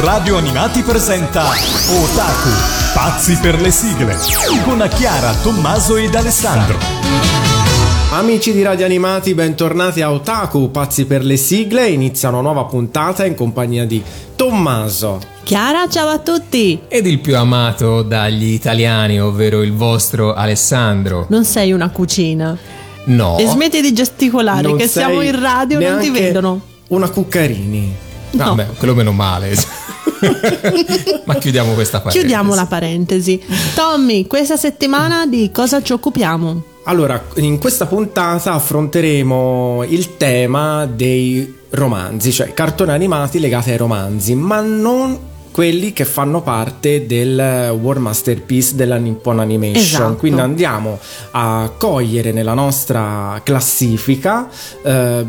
[0.00, 2.48] Radio Animati presenta Otaku,
[2.94, 4.16] pazzi per le sigle,
[4.64, 6.78] con Chiara, Tommaso ed Alessandro.
[8.12, 11.88] Amici di Radio Animati, bentornati a Otaku, pazzi per le sigle.
[11.88, 14.00] Inizia una nuova puntata in compagnia di
[14.36, 15.20] Tommaso.
[15.42, 16.80] Chiara, ciao a tutti!
[16.86, 21.26] Ed il più amato dagli italiani, ovvero il vostro Alessandro.
[21.28, 22.56] Non sei una cucina.
[23.06, 23.36] No.
[23.36, 26.60] E smetti di gesticolare, Non che siamo in radio, non ti vedono.
[26.88, 28.06] Una Cuccarini.
[28.30, 28.44] No.
[28.44, 29.56] Vabbè, quello meno male.
[31.24, 32.18] Ma chiudiamo questa parte.
[32.18, 33.40] Chiudiamo la parentesi.
[33.74, 36.62] Tommy, questa settimana di cosa ci occupiamo?
[36.84, 44.34] Allora, in questa puntata affronteremo il tema dei romanzi, cioè cartoni animati legati ai romanzi,
[44.34, 45.18] ma non
[45.50, 49.82] quelli che fanno parte del War Masterpiece della Nippon Animation.
[49.82, 50.14] Esatto.
[50.14, 50.98] Quindi andiamo
[51.32, 54.48] a cogliere nella nostra classifica
[54.82, 55.26] eh,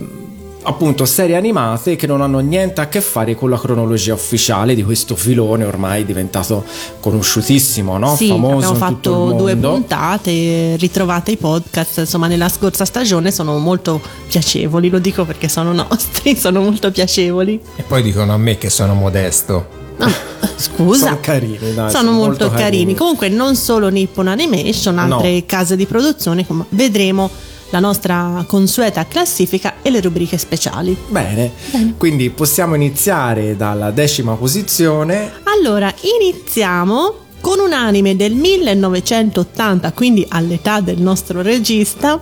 [0.64, 4.84] appunto serie animate che non hanno niente a che fare con la cronologia ufficiale di
[4.84, 6.66] questo filone ormai diventato
[7.00, 8.16] conosciutissimo, no?
[8.16, 13.32] sì, famoso abbiamo in tutto fatto due puntate, ritrovate i podcast, insomma nella scorsa stagione
[13.32, 17.60] sono molto piacevoli, lo dico perché sono nostri, sono molto piacevoli.
[17.76, 19.78] E poi dicono a me che sono modesto.
[19.98, 20.12] Ah,
[20.56, 21.06] scusa.
[21.06, 22.96] Sono carini, dai, sono molto, carini.
[22.96, 25.44] Comunque non solo Nippon Animation, altre No.
[25.46, 27.30] case di produzione, come vedremo
[27.72, 30.96] la nostra consueta classifica e le rubriche speciali.
[31.08, 31.52] Bene.
[31.98, 35.32] quindi possiamo iniziare dalla decima posizione.
[35.44, 42.20] Allora, iniziamo con un anime del 1980, quindi all'età del nostro regista,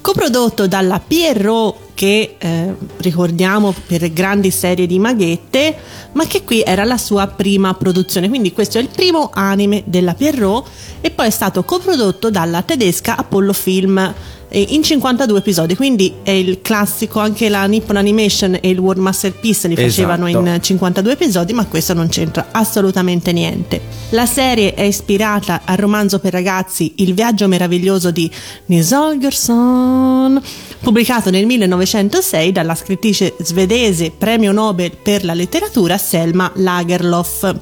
[0.00, 5.76] coprodotto dalla Pierrot che eh, ricordiamo per grandi serie di maghette,
[6.12, 10.14] ma che qui era la sua prima produzione, quindi questo è il primo anime della
[10.14, 10.68] Pierrot
[11.00, 14.14] e poi è stato coprodotto dalla tedesca Apollo Film
[14.54, 19.00] eh, in 52 episodi, quindi è il classico, anche la Nippon Animation e il World
[19.02, 20.46] Masterpiece li facevano Esatto.
[20.48, 23.80] in 52 episodi, ma questo non c'entra assolutamente niente.
[24.10, 28.30] La serie è ispirata al romanzo per ragazzi Il viaggio meraviglioso di
[28.66, 30.40] Nils Holgersson,
[30.80, 37.56] pubblicato nel 1906 dalla scrittrice svedese premio Nobel per la letteratura Selma Lagerlof.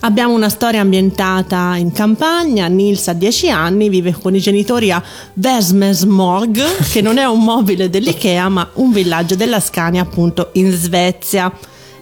[0.00, 5.02] Abbiamo una storia ambientata in campagna, Nils ha 10 anni, vive con i genitori a
[5.34, 11.52] Versmesmorg, che non è un mobile dell'Ikea ma un villaggio della Scania appunto in Svezia.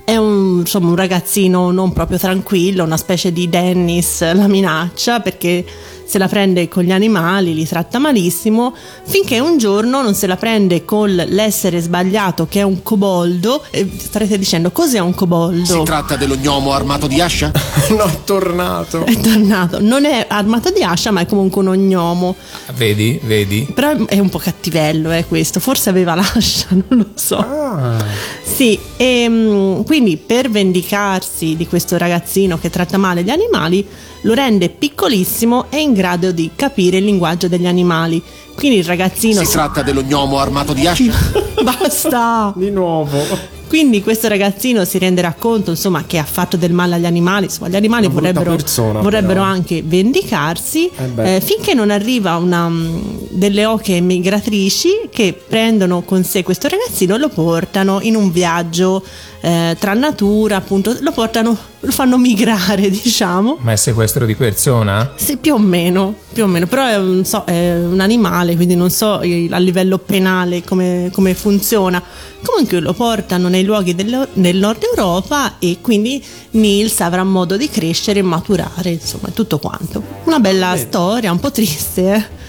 [0.05, 5.65] È un, insomma, un ragazzino non proprio tranquillo, una specie di Dennis la minaccia perché
[6.04, 10.37] se la prende con gli animali, li tratta malissimo, finché un giorno non se la
[10.37, 13.65] prende con l'essere sbagliato che è un coboldo.
[13.70, 15.64] E starete dicendo cos'è un coboldo?
[15.64, 17.50] Si tratta dello gnomo armato di ascia?
[17.91, 19.04] no, è tornato.
[19.04, 19.81] è tornato.
[19.81, 22.37] Non è armato di ascia, ma è comunque un ognomo.
[22.76, 23.66] Vedi, vedi?
[23.75, 25.60] Però è un po' cattivello, eh, questo.
[25.60, 27.38] Forse aveva l'ascia, non lo so.
[27.38, 28.04] Ah,
[28.43, 33.87] Sì, e mm, quindi per vendicarsi di questo ragazzino che tratta male gli animali,
[34.22, 38.22] lo rende piccolissimo e in grado di capire il linguaggio degli animali.
[38.55, 41.12] Quindi il ragazzino Si tratta dello gnomo armato di ascia?
[41.62, 42.53] Basta!
[42.56, 43.53] di nuovo.
[43.75, 47.47] Quindi questo ragazzino si renderà conto, insomma, che ha fatto del male agli animali.
[47.47, 52.69] Insomma, gli animali Una vorrebbero, persona, vorrebbero anche vendicarsi Eh eh, finché non arriva una
[52.69, 52.99] mm,
[53.31, 59.03] delle oche migratrici che prendono con sé questo ragazzino e lo portano in un viaggio
[59.41, 63.59] eh, tra natura, appunto, lo portano, lo fanno migrare, diciamo.
[63.61, 65.12] Ma è sequestro di persona?
[65.17, 68.75] Sì, più o meno, più o meno, però è un, so, è un animale, quindi
[68.75, 72.03] non so a livello penale come, come funziona.
[72.43, 77.69] Comunque lo portano nei luoghi del, del nord Europa e quindi Nils avrà modo di
[77.69, 80.03] crescere e maturare, insomma, tutto quanto.
[80.25, 82.43] Una bella storia, un po' triste, eh.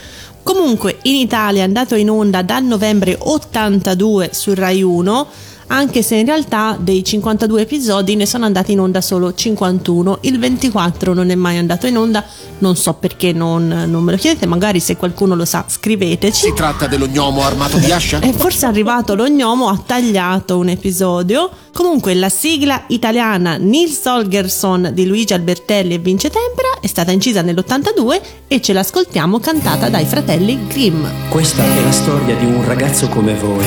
[0.44, 5.28] Comunque in Italia è andato in onda dal novembre 82 su Rai 1
[5.68, 10.40] anche se in realtà dei 52 episodi ne sono andati in onda solo 51, il
[10.40, 12.24] 24 non è mai andato in onda,
[12.60, 16.46] non so perché non, non me lo chiedete, magari se qualcuno lo sa scriveteci.
[16.46, 18.20] Si tratta dello gnomo armato di ascia?
[18.20, 21.50] E forse è arrivato lo gnomo, ha tagliato un episodio.
[21.74, 27.42] Comunque la sigla italiana Nils Holgersson di Luigi Albertelli e Vince Tempera è stata incisa
[27.42, 31.04] nell'82 e ce l'ascoltiamo cantata dai fratelli Grimm.
[31.28, 33.66] Questa è la storia di un ragazzo come voi,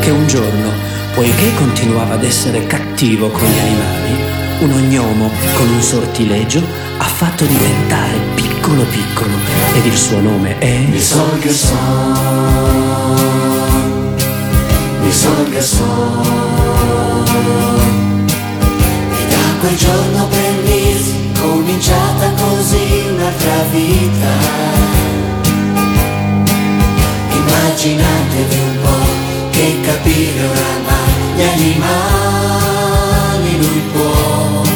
[0.00, 0.87] che un giorno,
[1.18, 4.22] poiché continuava ad essere cattivo con gli animali,
[4.60, 6.62] un ognomo con un sortilegio
[6.96, 9.34] ha fatto diventare piccolo piccolo
[9.74, 10.86] ed il suo nome è...
[19.10, 24.32] E da quel giorno per Nils cominciata così un'altra vita.
[27.32, 30.97] Immaginatevi un po' che capire oramai
[31.38, 31.82] gli animali
[33.58, 34.67] lui può.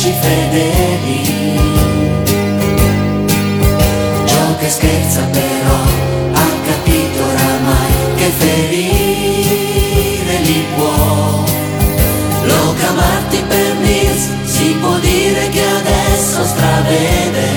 [0.00, 1.58] Amici fedeli.
[4.24, 5.78] Gioca e scherza però,
[6.32, 11.44] ha capito oramai che ferire li può.
[12.44, 17.48] Loca Marti per Nils, si può dire che adesso stravede.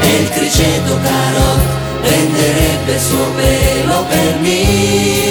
[0.00, 1.60] E il criceto carot
[2.02, 5.25] venderebbe il suo pelo per me.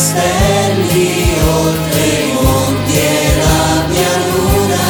[0.00, 4.88] Castelli, oltre i monti e la pianura.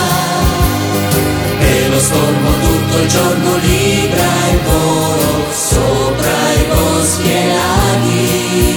[1.59, 8.75] E lo stormo tutto il giorno libra il volo sopra i boschi e laghi.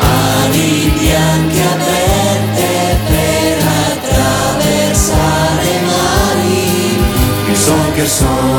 [0.00, 2.68] Ali bianche aperte
[3.08, 3.56] per
[3.88, 7.00] attraversare mari.
[7.48, 8.52] Il son che son.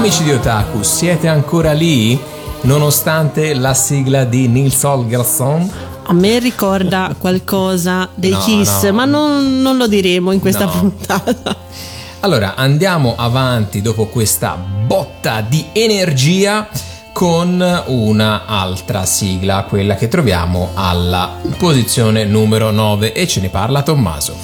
[0.00, 2.18] Amici di Otaku, siete ancora lì?
[2.62, 5.70] Nonostante la sigla di Nils Holgersson?
[6.04, 8.92] A me ricorda qualcosa dei No, Kiss, no.
[8.94, 10.70] ma non, non lo diremo in questa No.
[10.70, 11.54] puntata.
[12.20, 16.66] Allora, andiamo avanti dopo questa botta di energia
[17.12, 23.82] con una altra sigla, quella che troviamo alla posizione numero 9 e ce ne parla
[23.82, 24.34] Tommaso.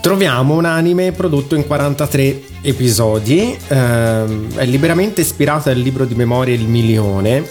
[0.00, 6.54] Troviamo un anime prodotto in 43 episodi, ehm, è liberamente ispirato al libro di memorie
[6.54, 7.46] Il Milione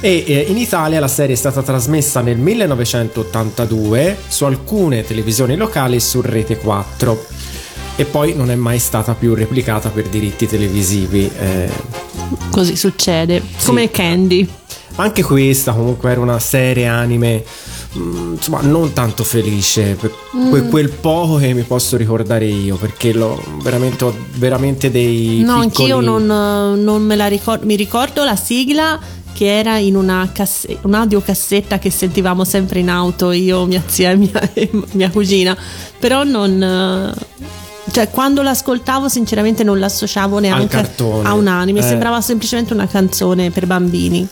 [0.00, 5.96] e eh, in Italia la serie è stata trasmessa nel 1982 su alcune televisioni locali
[5.96, 7.26] e su Rete 4
[7.96, 11.30] e poi non è mai stata più replicata per diritti televisivi.
[11.38, 11.70] eh.
[12.50, 13.42] Così succede.
[13.62, 14.48] Come Candy.
[14.96, 17.44] Anche questa comunque era una serie anime
[17.98, 20.12] mm, insomma non tanto felice per
[20.50, 25.60] que- quel poco che mi posso ricordare io perché l'ho veramente, ho veramente dei No,
[25.60, 25.90] piccoli...
[25.92, 26.26] anch'io non,
[26.82, 27.66] non me la ricordo.
[27.66, 28.98] Mi ricordo la sigla
[29.32, 34.16] che era in una casse- un'audiocassetta che sentivamo sempre in auto io, mia zia e
[34.16, 35.56] mia, e mia cugina.
[35.98, 37.14] Però non.
[37.92, 40.92] Cioè, quando l'ascoltavo, sinceramente non l'associavo neanche
[41.22, 41.82] a un anime, Eh.
[41.82, 44.26] sembrava semplicemente una canzone per bambini.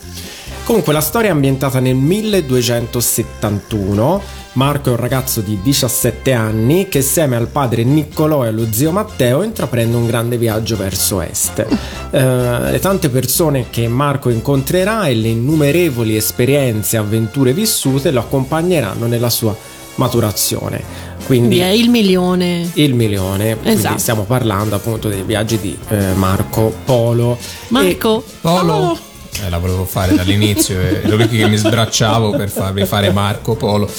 [0.69, 4.21] Comunque la storia è ambientata nel 1271.
[4.53, 8.91] Marco è un ragazzo di 17 anni che assieme al padre Niccolò e allo zio
[8.91, 11.65] Matteo intraprende un grande viaggio verso est.
[12.11, 18.19] Eh, le tante persone che Marco incontrerà e le innumerevoli esperienze e avventure vissute lo
[18.19, 19.55] accompagneranno nella sua
[19.95, 20.81] maturazione.
[21.25, 22.67] Quindi Quindi è il milione.
[22.73, 23.99] il milione, quindi Esatto.
[23.99, 27.37] stiamo parlando appunto dei viaggi di eh, Marco Polo.
[27.67, 28.23] Marco.
[28.41, 28.73] Polo?
[28.73, 28.97] Oh,
[29.41, 33.55] Eh, la volevo fare dall'inizio e ero lì che mi sbracciavo per farvi fare Marco
[33.55, 33.89] Polo.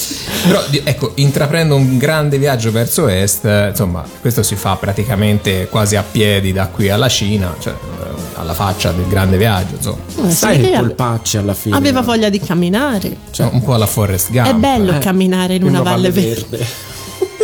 [0.46, 6.02] Però ecco, intraprendo un grande viaggio verso est, insomma, questo si fa praticamente quasi a
[6.02, 10.28] piedi da qui alla Cina, cioè eh, alla faccia del grande viaggio, insomma.
[10.28, 11.76] eh, Sai sì, il polpacci alla fine.
[11.76, 13.16] Aveva voglia di camminare.
[13.30, 14.46] Cioè, un po' alla Forrest Gump.
[14.48, 16.88] È bello Eh, camminare in una valle verde.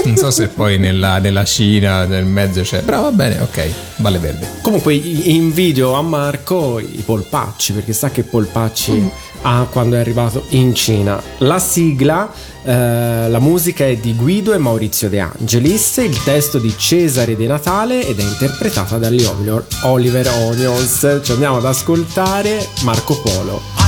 [0.07, 2.83] Non so se poi nella, nella Cina, nel mezzo c'è.
[2.83, 4.49] Però va bene, ok, Valle Verde.
[4.63, 9.07] Comunque invidio a Marco i polpacci perché sa che polpacci Mm.
[9.43, 11.21] ha quando è arrivato in Cina.
[11.39, 12.31] La sigla,
[12.63, 17.47] eh, la musica è di Guido e Maurizio De Angelis, il testo di Cesare De
[17.49, 21.21] Natale ed è interpretata dagli Oliver, Oliver Onions.
[21.23, 23.61] Ci andiamo ad ascoltare Marco Polo.
[23.61, 23.86] Marco Polo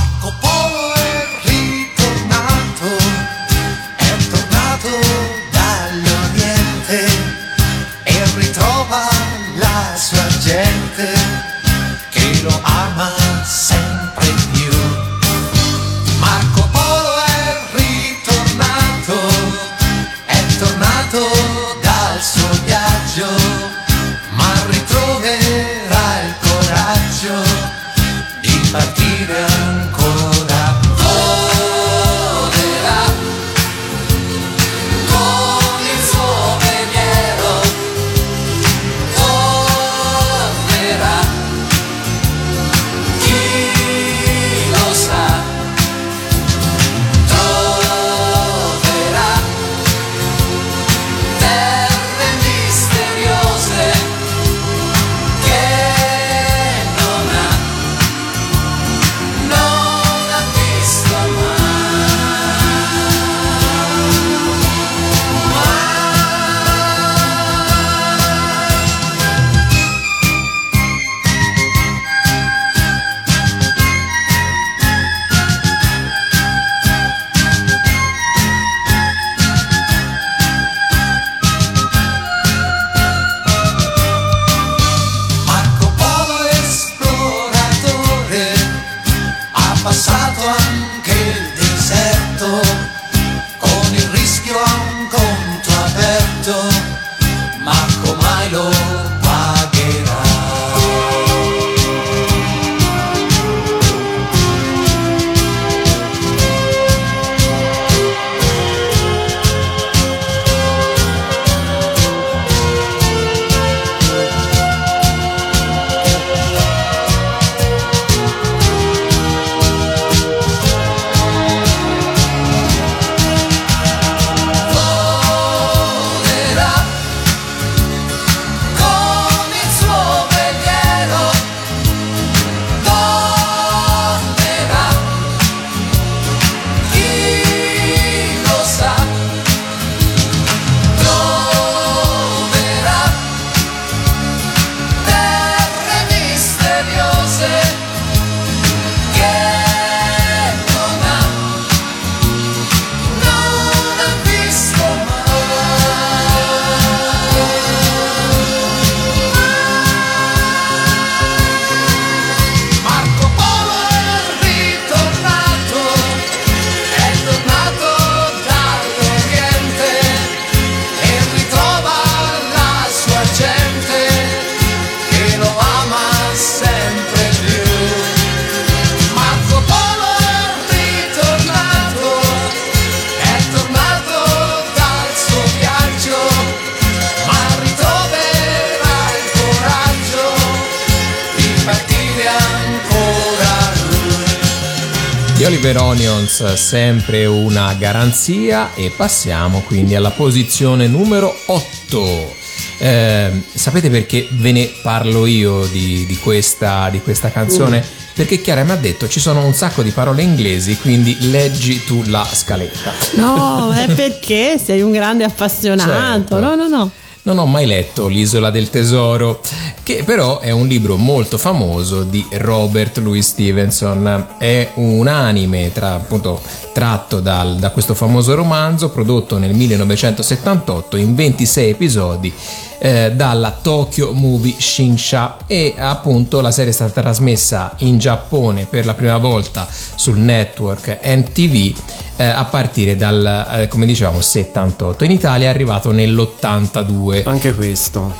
[196.47, 202.35] Sempre una garanzia e passiamo quindi alla posizione numero 8.
[202.77, 207.83] Eh, sapete perché ve ne parlo io di, di questa, di questa canzone?
[208.13, 212.03] Perché Chiara mi ha detto ci sono un sacco di parole inglesi, quindi leggi tu
[212.07, 212.93] la scaletta.
[213.15, 215.89] No, è perché sei un grande appassionato.
[215.91, 216.39] Certo.
[216.39, 216.91] No, no, no.
[217.29, 219.39] Non ho mai letto L'isola del tesoro,
[219.83, 224.29] che però è un libro molto famoso di Robert Louis Stevenson.
[224.39, 226.41] È un anime tra, appunto,
[226.73, 232.33] tratto dal- da questo famoso romanzo, prodotto nel 1978 in 26 episodi
[232.79, 238.87] eh, dalla Tokyo Movie Shinsha e appunto la serie è stata trasmessa in Giappone per
[238.87, 245.05] la prima volta sul network NTV eh, a partire dal, eh, come dicevamo, 78.
[245.05, 247.23] In Italia è arrivato nell'82.
[247.25, 248.13] Anche questo.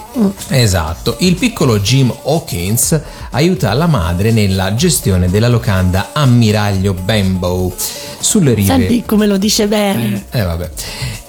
[0.48, 2.98] Esatto, il piccolo Jim Hawkins
[3.32, 7.74] aiuta la madre nella gestione della locanda Ammiraglio Bambo
[8.22, 10.26] sulle rive Senti come lo dice bene.
[10.32, 10.70] eh, vabbè.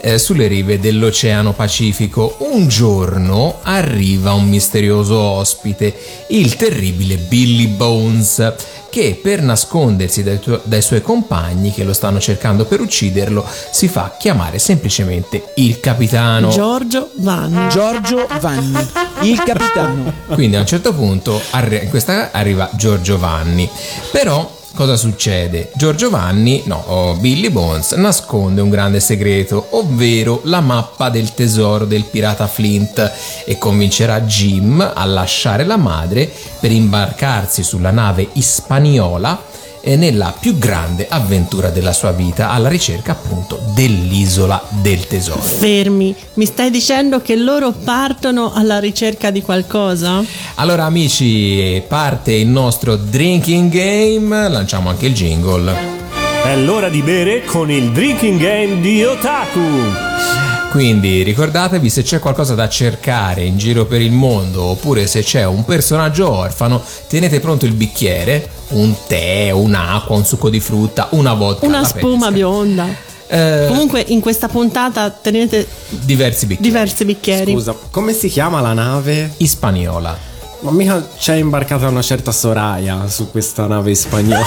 [0.03, 2.37] Eh, sulle rive dell'Oceano Pacifico.
[2.39, 5.93] Un giorno arriva un misterioso ospite,
[6.29, 8.55] il terribile Billy Bones,
[8.91, 13.89] che per nascondersi dai, tuo- dai suoi compagni che lo stanno cercando per ucciderlo, si
[13.89, 16.49] fa chiamare semplicemente il capitano.
[16.51, 17.69] Giorgio Vanni.
[17.71, 18.87] Giorgio Vanni,
[19.23, 20.13] il capitano.
[20.33, 23.69] Quindi a un certo punto arri- in questa arriva Giorgio Vanni.
[24.11, 25.71] Però cosa succede?
[25.75, 31.85] Giorgio Vanni, no, oh, Billy Bones nasconde un grande segreto, ovvero la mappa del tesoro
[31.85, 33.13] del pirata Flint
[33.45, 39.49] e convincerà Jim a lasciare la madre per imbarcarsi sulla nave Hispaniola
[39.85, 45.41] nella più grande avventura della sua vita alla ricerca appunto dell'isola del tesoro.
[45.41, 50.23] Fermi, mi stai dicendo che loro partono alla ricerca di qualcosa?
[50.57, 55.99] Allora amici, parte il nostro drinking game, lanciamo anche il jingle.
[56.43, 60.40] È l'ora di bere con il drinking game di Otaku.
[60.71, 65.45] Quindi ricordatevi se c'è qualcosa da cercare in giro per il mondo oppure se c'è
[65.45, 71.35] un personaggio orfano, tenete pronto il bicchiere, un tè, un'acqua, un succo di frutta, una
[71.35, 72.31] vodka, Una spuma pesca.
[72.31, 72.87] bionda.
[73.27, 76.69] Eh, Comunque in questa puntata tenete diversi bicchieri.
[76.71, 77.53] diversi bicchieri.
[77.53, 79.33] Scusa, come si chiama la nave?
[79.39, 80.17] Hispaniola.
[80.61, 84.45] Ma mica c'è imbarcata una certa Soraya su questa nave spagnola.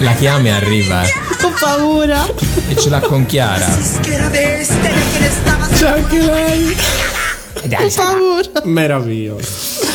[0.00, 2.26] La chiami e arriva eh, Ho paura.
[2.68, 3.66] e ce l'ha con Chiara.
[5.74, 6.76] C'è anche lei.
[7.54, 8.60] Ho paura.
[8.64, 9.88] Meraviglioso.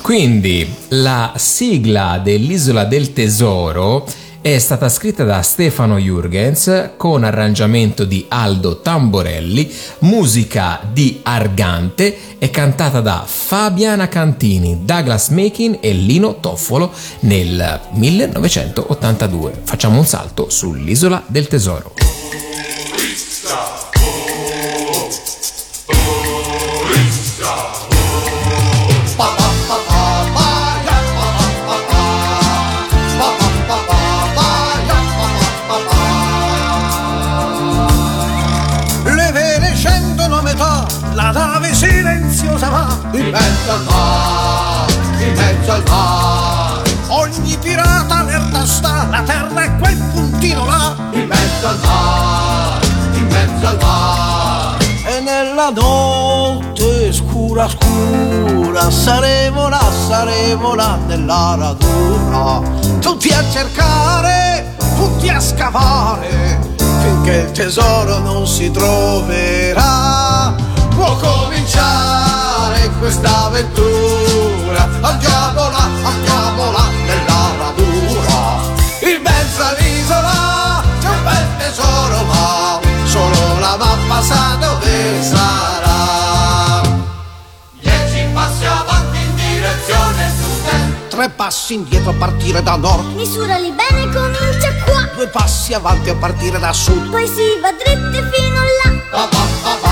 [0.00, 4.06] Quindi la sigla dell'Isola del Tesoro
[4.42, 9.70] è stata scritta da Stefano Jurgens con arrangiamento di Aldo Tamborelli,
[10.00, 19.60] musica di Argante e cantata da Fabiana Cantini, Douglas Makin e Lino Toffolo nel 1982.
[19.62, 21.92] Facciamo un salto sull'Isola del Tesoro.
[23.46, 23.89] Pa,
[43.20, 46.90] In mezzo al mare, in mezzo al mare.
[47.08, 50.96] Ogni pirata allerta sta, la terra è quel puntino là.
[51.12, 54.84] In mezzo al mare, in mezzo al mare.
[55.04, 62.62] E nella notte scura scura saremo là, saremo là nella radura.
[63.00, 66.58] Tutti a cercare, tutti a scavare,
[67.02, 70.54] finché il tesoro non si troverà.
[70.94, 72.49] Può cominciare
[73.00, 78.60] questa avventura, andiamo là, andiamo là nella radura.
[79.00, 86.82] In mezzo all'isola c'è un bel tesoro, ma solo la mappa sa dove sarà.
[87.80, 93.14] Dieci passi avanti in direzione sud Tre passi indietro a partire da nord.
[93.14, 95.08] Misurali bene, comincia qua.
[95.14, 97.08] Due passi avanti a partire da sud.
[97.08, 98.88] Poi si va dritti fino là.
[99.10, 99.89] Coltelli,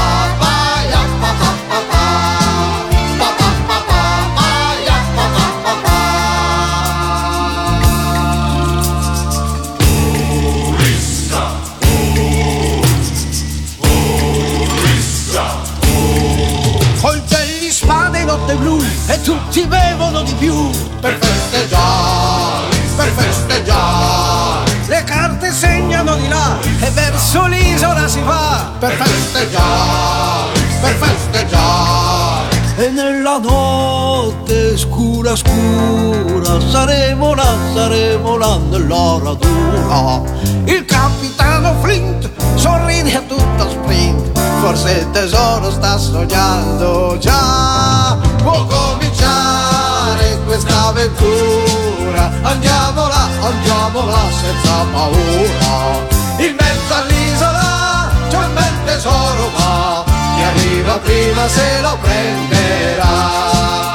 [19.48, 24.70] tutti bevono di più per festeggiare, per festeggiare.
[24.86, 32.56] Le carte segnano di là e verso l'isola si va per festeggiare, per festeggiare.
[32.76, 40.22] E nella notte scura scura saremo là, saremo là nella radura.
[40.66, 48.16] Il capitano Flint sorride a tutto sprint, forse il tesoro sta sognando già.
[48.42, 56.16] Può cominciare questa avventura, andiamo là, andiamo là senza paura.
[56.38, 60.04] In mezzo all'isola c'è un bel tesoro, ma
[60.36, 63.87] chi arriva prima se lo prenderà.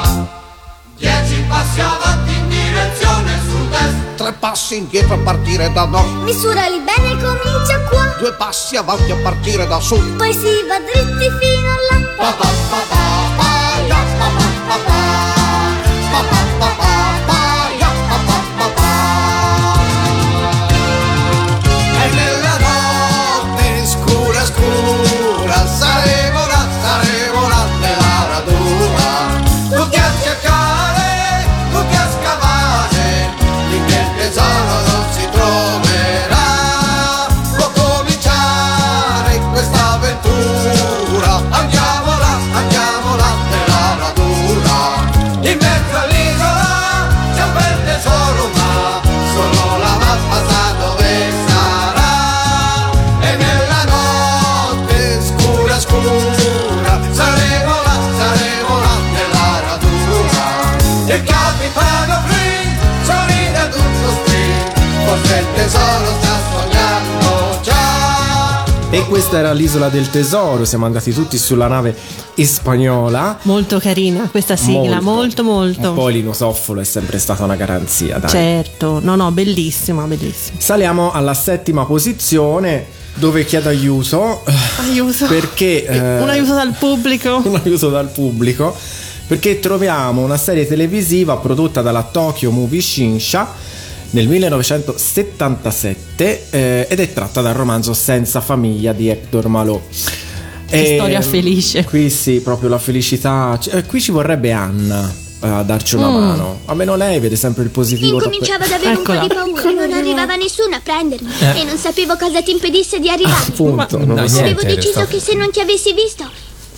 [4.23, 6.23] Tre passi indietro a partire da nord.
[6.23, 8.05] Misurali bene, comincia qua.
[8.17, 10.15] Due passi avanti a partire da sud.
[10.15, 11.97] Poi si va dritti fino là.
[15.29, 15.32] E
[69.23, 71.95] questa era l'isola del tesoro, siamo andati tutti sulla nave
[72.35, 73.39] spagnola.
[73.43, 75.93] Molto carina questa sigla, molto molto.
[75.93, 78.29] Poi l'inosoffolo è sempre stata una garanzia, dai.
[78.29, 80.59] Certo, no no, bellissima, bellissima.
[80.59, 84.43] Saliamo alla settima posizione dove chiedo aiuto.
[84.79, 85.25] Aiuto.
[85.27, 85.85] Perché...
[85.87, 87.41] eh, Un aiuto dal pubblico.
[87.47, 88.75] un aiuto dal pubblico.
[89.25, 93.47] Perché troviamo una serie televisiva prodotta dalla Tokyo Movie Shinsha
[94.13, 99.81] nel 1977 eh, ed è tratta dal romanzo Senza famiglia di Hector Malot.
[100.67, 101.83] Che storia felice.
[101.83, 103.57] Qui sì, proprio la felicità.
[103.59, 105.07] c- eh, qui ci vorrebbe Anna
[105.41, 106.13] eh, a darci una Mm.
[106.13, 106.59] mano.
[106.65, 108.15] Almeno lei vede sempre il positivo.
[108.17, 109.21] Incominciavo ad avere Eccola.
[109.23, 111.59] un po' di paura, non arrivava nessuno a prendermi Eh.
[111.59, 113.45] e non sapevo cosa ti impedisse di arrivare.
[113.47, 114.17] Appunto, non.
[114.17, 116.25] Avevo deciso che se non ti avessi visto,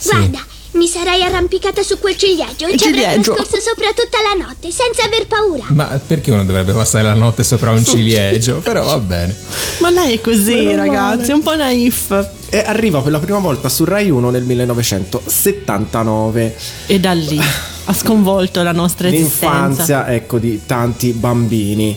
[0.02, 0.44] guarda,
[0.76, 3.34] mi sarei arrampicata su quel ciliegio e Il ci avrei ciliegio.
[3.34, 5.64] trascorso sopra tutta la notte senza aver paura.
[5.68, 8.56] Ma perché uno dovrebbe passare la notte sopra un ciliegio?
[8.58, 9.34] Però va bene.
[9.80, 12.28] Ma lei è così, Meno ragazzi, è un po' naif.
[12.48, 16.56] E arriva per la prima volta su Rai 1 nel 1979.
[16.86, 17.40] E da lì
[17.88, 19.46] ha sconvolto la nostra esistenza.
[19.48, 21.96] L'infanzia, ecco, di tanti bambini.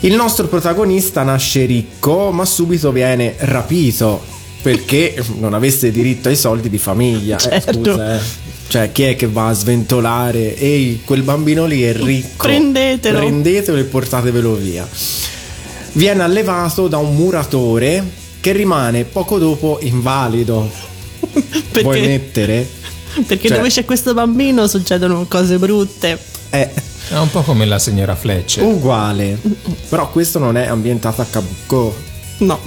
[0.00, 4.22] Il nostro protagonista nasce ricco, ma subito viene rapito
[4.62, 7.36] perché non avesse diritto ai soldi di famiglia.
[7.36, 7.72] Eh, Certo.
[7.72, 8.20] scusa, eh.
[8.68, 10.54] Cioè, chi è che va a sventolare?
[10.56, 12.46] Ehi, quel bambino lì è ricco.
[12.46, 13.18] Prendetelo.
[13.18, 14.86] Prendetelo e portatevelo via.
[15.92, 18.04] Viene allevato da un muratore
[18.40, 20.70] che rimane poco dopo invalido.
[21.20, 21.82] Perché?
[21.82, 22.68] Vuoi mettere?
[23.26, 26.18] Perché Cioè- dove c'è questo bambino succedono cose brutte.
[26.50, 26.68] È
[27.08, 28.62] È un po' come la signora Fletcher.
[28.64, 29.38] uguale.
[29.88, 31.96] Però questo non è ambientato a Cabucco.
[32.38, 32.60] No.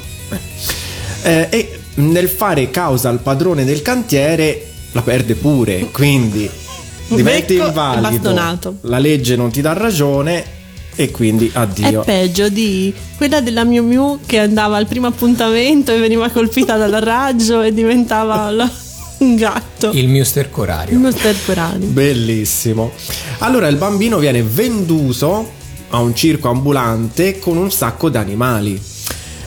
[1.24, 6.50] Eh, e nel fare causa al padrone del cantiere la perde pure, quindi
[7.08, 8.78] diventi Becco invalido.
[8.82, 10.44] La legge non ti dà ragione
[10.96, 12.02] e quindi addio.
[12.02, 16.76] È peggio di quella della Miu Miu che andava al primo appuntamento e veniva colpita
[16.78, 18.70] dal raggio e diventava la-
[19.20, 19.92] un gatto.
[19.94, 20.94] Il mio stercorario.
[20.94, 21.88] Il mio stercorario.
[21.88, 22.92] Bellissimo.
[23.40, 25.60] Allora il bambino viene venduto
[25.90, 28.82] a un circo ambulante con un sacco d'animali.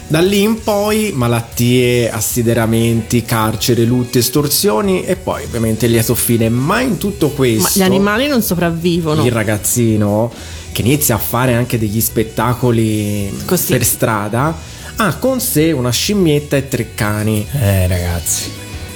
[0.07, 6.47] Da lì in poi malattie, assideramenti, carcere, lutte, estorsioni e poi ovviamente lieto fine.
[6.49, 9.25] Ma in tutto questo Ma gli animali non sopravvivono.
[9.25, 10.31] il ragazzino
[10.71, 13.71] che inizia a fare anche degli spettacoli Così.
[13.71, 14.55] per strada
[14.97, 17.45] ha con sé una scimmietta e tre cani.
[17.59, 18.51] Eh, ragazzi.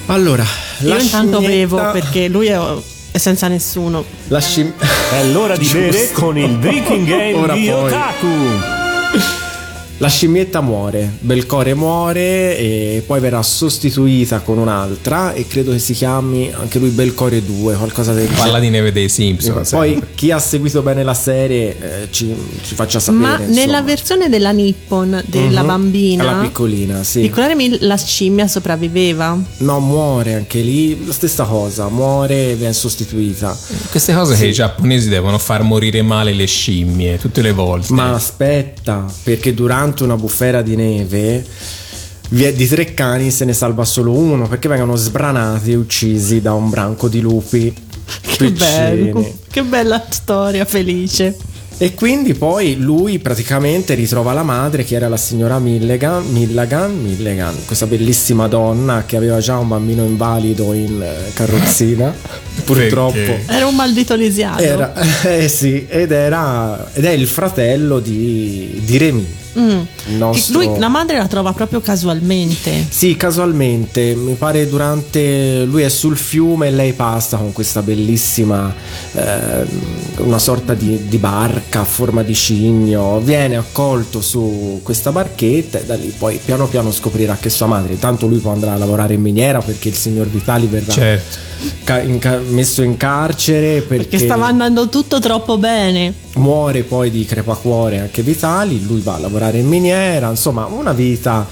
[0.07, 0.43] Allora,
[0.81, 2.59] Io la intanto scimmietta- bevo perché lui è,
[3.13, 4.03] senza nessuno.
[4.27, 4.73] La scim-
[5.11, 6.21] È l'ora di bere Giusto.
[6.21, 7.83] con il drinking game Ora di poi.
[7.91, 8.27] Otaku.
[10.01, 15.91] La scimmietta muore, Belcore muore e poi verrà sostituita con un'altra e credo che si
[15.91, 19.71] chiami anche lui Belcore 2, qualcosa del Palla di neve dei Simpsons.
[19.71, 22.33] Poi chi ha seguito bene la serie eh, ci,
[22.65, 23.23] ci faccia sapere.
[23.23, 23.53] Ma insomma.
[23.59, 25.67] nella versione della Nippon della Mhm.
[25.67, 27.19] bambina, La piccolina, sì.
[27.19, 29.37] piccola Remy, la scimmia sopravviveva.
[29.57, 33.53] No, muore anche lì, la stessa cosa, muore e viene sostituita.
[33.91, 37.91] Queste cose che i giapponesi devono far morire male le scimmie tutte le volte.
[37.91, 41.45] Ma aspetta, perché durante una bufera di neve
[42.29, 46.69] di tre cani se ne salva solo uno perché vengono sbranati e uccisi da un
[46.69, 47.73] branco di lupi.
[48.21, 51.35] Che bello, che bella storia felice.
[51.81, 57.55] E quindi poi lui praticamente ritrova la madre che era la signora Milligan, Milligan, Milligan,
[57.65, 62.13] questa bellissima donna che aveva già un bambino invalido in eh, carrozzina.
[62.65, 63.13] Purtroppo.
[63.13, 63.43] Perché?
[63.47, 64.59] Era un maldito lisiano.
[64.59, 69.38] Era, eh sì, ed era ed è il fratello di, di Remy.
[69.59, 69.79] Mm.
[70.17, 72.85] nostro- Lui, la madre la trova proprio casualmente.
[72.89, 78.73] Sì, casualmente, mi pare durante lui è sul fiume e lei passa con questa bellissima
[79.13, 79.65] eh,
[80.17, 85.85] una sorta di, di barca a forma di cigno, viene accolto su questa barchetta e
[85.85, 89.13] da lì poi piano piano scoprirà che sua madre, intanto lui poi andrà a lavorare
[89.15, 91.37] in miniera perché il signor Vitali verrà Certo.
[91.83, 96.13] ca- in ca- messo in carcere perché, Perché stava andando tutto troppo bene.
[96.39, 101.47] Muore poi di crepacuore anche Vitali, lui va a lavorare in miniera, insomma una vita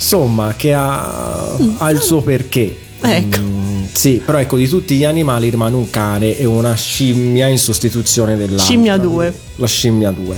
[0.00, 2.88] insomma che ha, ha il suo perché.
[3.02, 3.40] Ecco.
[3.40, 7.58] Mm, sì, però ecco di tutti gli animali rimane un cane e una scimmia in
[7.58, 8.64] sostituzione dell'altra.
[8.64, 9.32] Scimmia due.
[9.56, 10.36] La scimmia 2.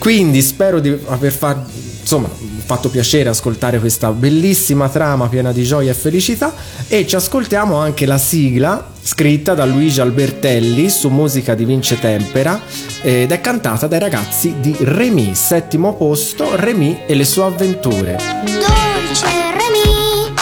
[0.00, 1.62] Quindi spero di aver fa-
[2.00, 2.26] insomma,
[2.64, 6.54] fatto piacere ascoltare questa bellissima trama piena di gioia e felicità
[6.88, 12.58] e ci ascoltiamo anche la sigla scritta da Luigi Albertelli su musica di Vince Tempera
[13.02, 18.16] ed è cantata dai ragazzi di Remy, settimo posto, Remy e le sue avventure.
[18.44, 20.32] Dolce Remy,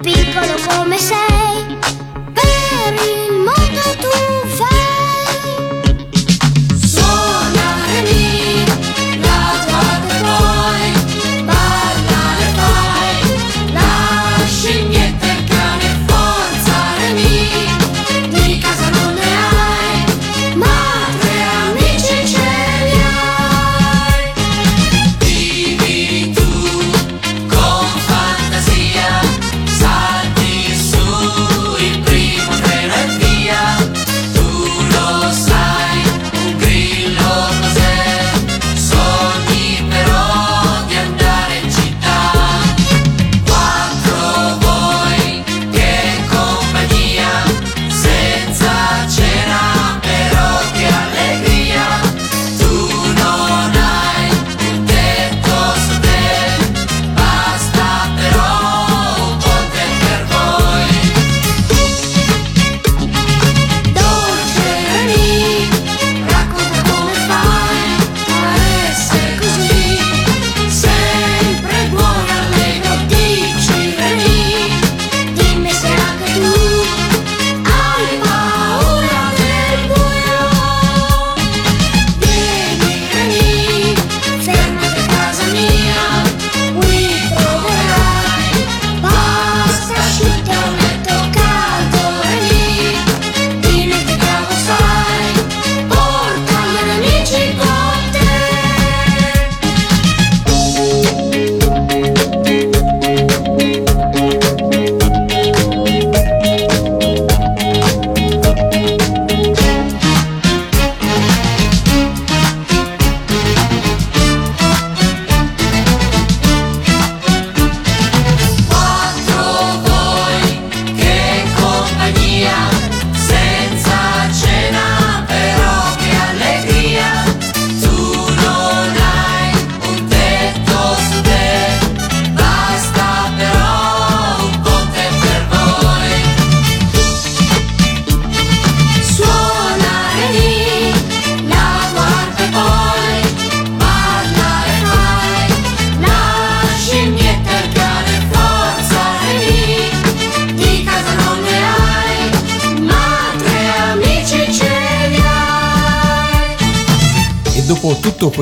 [0.00, 1.37] piccolo come sei,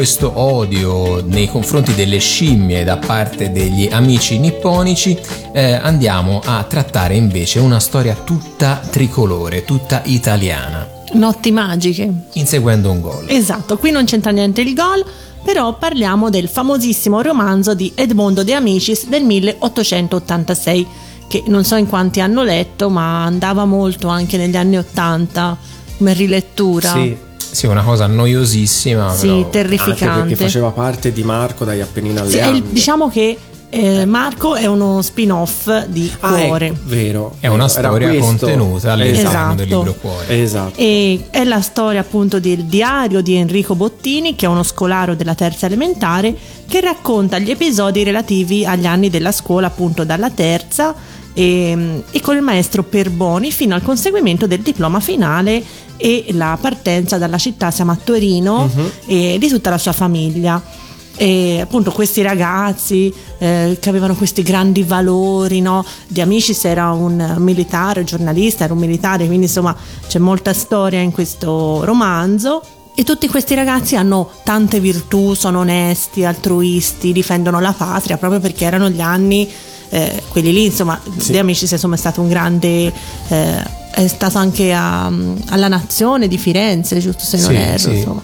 [0.06, 5.18] questo odio nei confronti delle scimmie da parte degli amici nipponici,
[5.52, 12.08] eh, andiamo a trattare invece una storia tutta tricolore, tutta italiana, Notti magiche.
[12.34, 13.24] inseguendo un gol.
[13.26, 15.04] Esatto, qui non c'entra niente il gol,
[15.42, 20.86] però parliamo del famosissimo romanzo di Edmondo De Amicis del 1886,
[21.26, 25.56] che non so in quanti hanno letto, ma andava molto anche negli anni 80
[25.98, 26.92] come rilettura.
[26.92, 27.16] Sì,
[27.50, 29.12] Sì, una cosa noiosissima.
[29.14, 30.20] Sì, però- anche terrificante.
[30.28, 33.36] perché faceva parte di Marco dagli Appennini alle Sì, è il- diciamo che
[33.68, 36.74] eh, Marco è uno spin-off di Ah, è Cuore.
[36.84, 37.34] vero.
[37.40, 38.24] È una storia questo.
[38.24, 39.54] contenuta all'interno Esatto.
[39.56, 40.40] del libro Cuore.
[40.42, 40.78] Esatto.
[40.78, 45.34] E è la storia appunto del diario di Enrico Bottini, che è uno scolaro della
[45.34, 46.34] terza elementare,
[46.66, 50.94] che racconta gli episodi relativi agli anni della scuola, appunto dalla terza,
[51.36, 55.62] e, e con il maestro Perboni fino al conseguimento del diploma finale
[55.98, 58.70] e la partenza dalla città, siamo a Torino,
[59.04, 60.62] e di tutta la sua famiglia.
[61.18, 65.84] E appunto questi ragazzi eh, che avevano questi grandi valori, no?
[66.06, 69.74] Di Amicis era un militare, giornalista, era un militare, quindi insomma
[70.08, 72.62] c'è molta storia in questo romanzo.
[72.94, 78.64] E tutti questi ragazzi hanno tante virtù, sono onesti, altruisti, difendono la patria proprio perché
[78.64, 79.46] erano gli anni,
[79.90, 82.92] eh, quelli lì, insomma, De Amicis insomma, è stato un grande.
[83.28, 85.10] eh, è stato anche a-
[85.48, 87.78] alla Nazione di Firenze, giusto se non Sì, erro.
[87.78, 87.90] sì.
[87.96, 88.22] Insomma.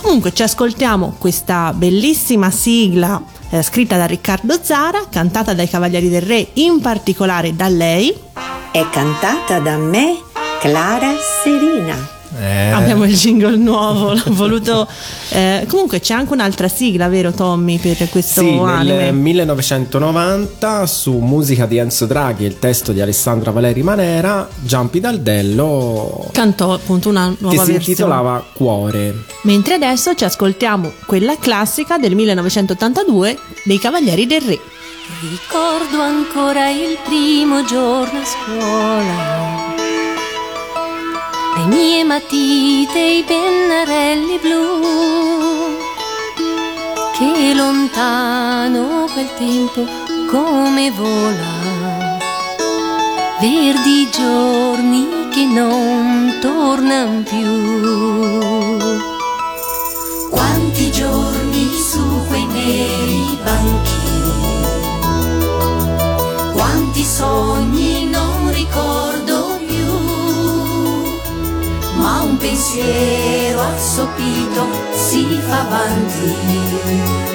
[0.00, 6.22] Comunque ci ascoltiamo questa bellissima sigla eh, scritta da Riccardo Zara, cantata dai Cavalieri del
[6.22, 8.12] Re, in particolare da lei.
[8.72, 10.16] È cantata da me,
[10.60, 11.12] Clara
[11.44, 12.20] Serina.
[12.40, 14.88] Eh, Abbiamo il jingle nuovo, l'ho voluto.
[15.30, 18.96] eh, comunque c'è anche un'altra sigla, vero Tommy, per questo Sì, anime?
[18.96, 24.98] nel 1990 su musica di Enzo Draghi e il testo di Alessandra Valeri Manera, Giampi
[25.00, 27.90] Daldello Cantò appunto una che nuova si versione.
[27.90, 29.14] intitolava Cuore.
[29.42, 34.58] Mentre adesso ci ascoltiamo quella classica del 1982 dei Cavalieri del Re.
[35.20, 39.71] Ricordo ancora il primo giorno a scuola.
[41.56, 44.80] Le mie matite, i pennarelli blu.
[47.16, 49.86] Che lontano quel tempo
[50.30, 52.18] come vola.
[53.40, 58.80] Verdi giorni che non tornano più.
[60.30, 64.02] Quanti giorni su quei neri banchi
[66.92, 69.11] quanti sogni non ricordo
[72.42, 77.31] pensiero assopito si fa avanti.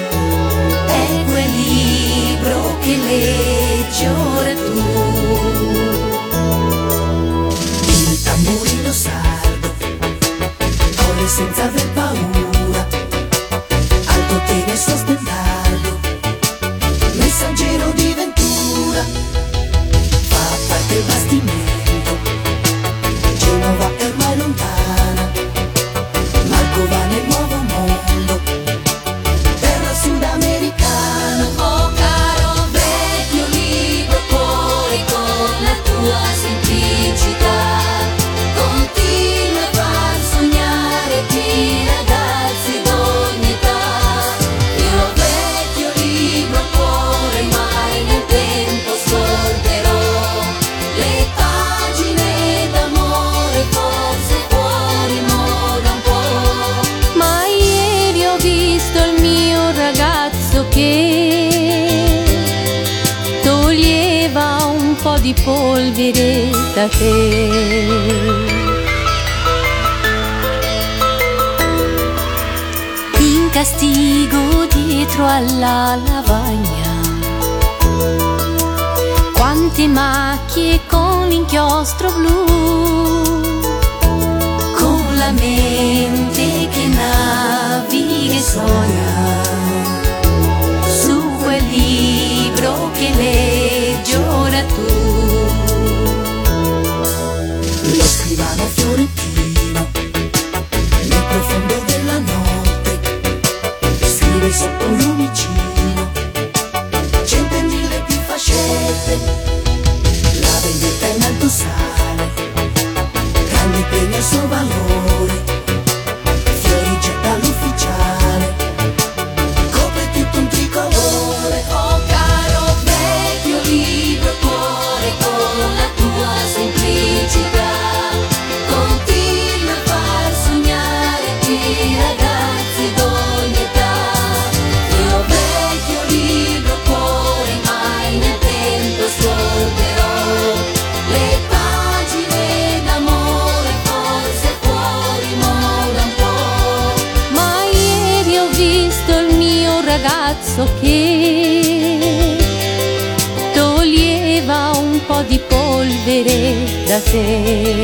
[156.98, 157.82] Da te.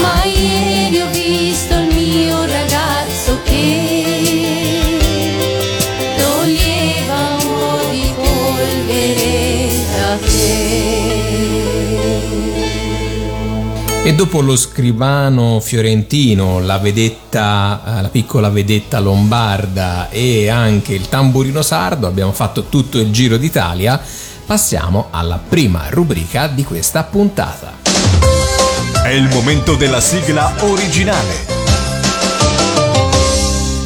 [0.00, 4.98] Ma ieri ho visto il mio ragazzo che
[6.16, 10.74] toglieva un po' di polvere da te.
[14.04, 21.08] E dopo lo scrivano fiorentino, la vedetta, eh, la piccola vedetta lombarda e anche il
[21.08, 24.00] tamburino sardo, abbiamo fatto tutto il giro d'Italia.
[24.46, 27.78] Passiamo alla prima rubrica di questa puntata.
[29.02, 31.34] È il momento della sigla originale.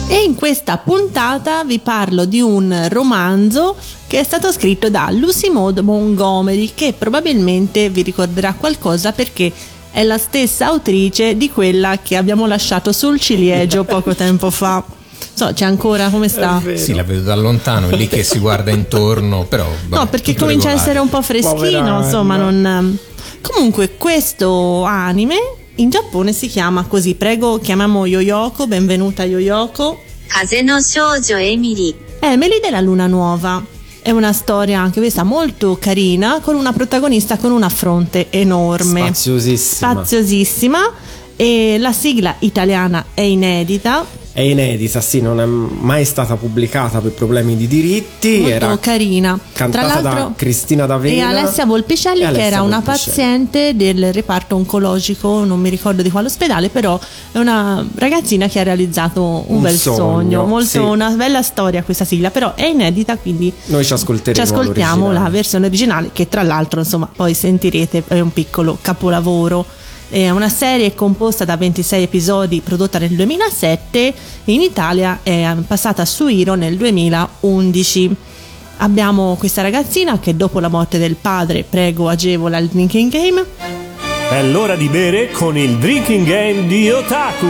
[0.07, 3.75] E in questa puntata vi parlo di un romanzo
[4.07, 9.51] che è stato scritto da Lucy Maud Montgomery, che probabilmente vi ricorderà qualcosa perché
[9.91, 14.85] è la stessa autrice di quella che abbiamo lasciato sul ciliegio poco tempo fa.
[15.33, 16.63] so, c'è ancora come sta?
[16.75, 19.65] Sì, la vedo da lontano, è lì che si guarda intorno, però...
[19.65, 22.67] Vabbè, no, perché comincia a essere un po' freschino, Povera insomma, non...
[22.67, 22.99] Ehm,
[23.41, 25.37] comunque questo anime
[25.77, 29.99] in Giappone si chiama così, prego, chiamiamo Yoyoko, benvenuta Yoyoko.
[30.27, 31.95] Caseno Shoujo Emily.
[32.21, 33.65] Emily della Luna Nuova.
[34.03, 39.01] È una storia anche questa molto carina, con una protagonista con una fronte enorme.
[39.01, 39.91] Spaziosissima.
[39.91, 40.93] Spaziosissima.
[41.37, 44.05] E la sigla italiana è inedita
[44.41, 48.39] è inedita, sì, non è mai stata pubblicata per problemi di diritti.
[48.39, 49.39] molto era carina.
[49.53, 53.17] cantata Tra da Cristina D'Avena e Alessia Volpiscelli e Alessia che era una Volpiscelli.
[53.17, 56.99] paziente del reparto oncologico, non mi ricordo di quale ospedale, però
[57.33, 60.79] è una ragazzina che ha realizzato un, Un bel sogno, sogno, molto sì.
[60.79, 64.47] una bella storia questa sigla, però è inedita, quindi Noi ci ascolteremo.
[64.47, 69.67] ci ascoltiamo la versione originale che tra l'altro insomma poi sentirete è un piccolo capolavoro
[70.11, 74.13] è una serie composta da 26 episodi prodotta nel 2007
[74.47, 78.17] in Italia è passata su Iro nel 2011
[78.79, 83.45] abbiamo questa ragazzina che dopo la morte del padre prego agevola il drinking game
[84.31, 87.47] È l'ora di bere con il drinking game di Otaku.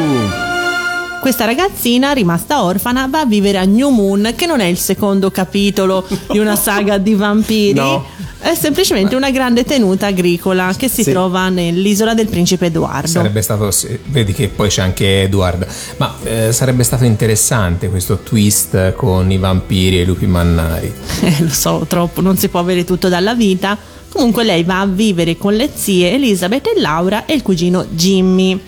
[1.22, 5.30] questa ragazzina rimasta orfana va a vivere a New Moon che non è il secondo
[5.30, 8.04] capitolo di una saga di vampiri No.
[8.40, 11.10] È semplicemente una grande tenuta agricola che si Sì.
[11.10, 13.70] trova nell'isola del principe Edoardo Sarebbe stato,
[14.06, 15.66] vedi che poi c'è anche Edward,
[15.98, 20.92] ma eh, sarebbe stato interessante questo twist con i vampiri e i lupi mannari.
[21.22, 23.76] Eh, lo so troppo non si può avere tutto dalla vita
[24.10, 28.58] comunque lei va a vivere con le zie Elizabeth e Laura e il cugino Jimmy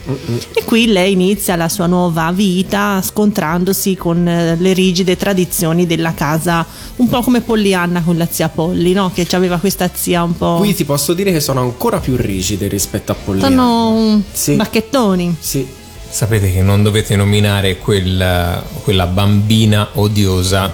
[0.55, 6.15] e qui lei inizia la sua nuova vita scontrandosi con eh, le rigide tradizioni della
[6.15, 6.65] casa
[6.97, 9.11] un po' come Pollyanna con la zia Polly no?
[9.13, 12.69] che aveva questa zia un po' Qui ti posso dire che sono ancora più rigide
[12.69, 13.49] rispetto a Pollyanna.
[13.49, 14.55] sono Sì.
[14.55, 15.67] bacchettoni Sì.
[16.09, 20.71] Sapete che non dovete nominare quella, quella bambina odiosa,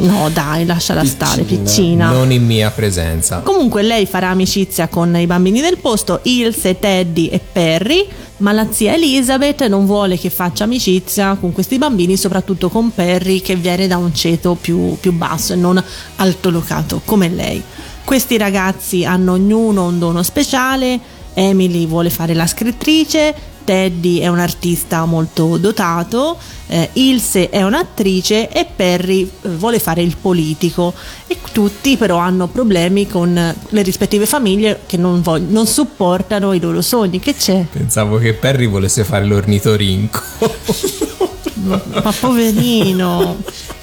[0.00, 3.40] no dai lasciala stare piccina non in mia presenza.
[3.40, 8.06] Comunque lei farà amicizia con i bambini del posto, Ilse, Teddy e Perry,
[8.38, 13.40] ma la zia Elizabeth non vuole che faccia amicizia con questi bambini, soprattutto con Perry
[13.40, 15.82] che viene da un ceto più, più basso e non
[16.16, 17.62] altolocato come lei.
[18.04, 20.98] Questi ragazzi hanno ognuno un dono speciale,
[21.38, 23.32] Emily vuole fare la scrittrice,
[23.62, 26.36] Teddy è un artista molto dotato,
[26.66, 30.92] eh, Ilse è un'attrice e Perry eh, vuole fare il politico
[31.28, 36.54] e tutti però hanno problemi con eh, le rispettive famiglie che non, vog- non supportano
[36.54, 37.20] i loro sogni.
[37.20, 37.66] Che c'è?
[37.70, 40.20] Pensavo che Perry volesse fare l'ornitorinco.
[41.62, 43.36] Ma poverino,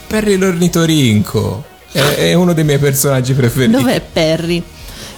[0.07, 3.77] Perry l'ornitorinco è, è uno dei miei personaggi preferiti.
[3.77, 4.63] dov'è Perry?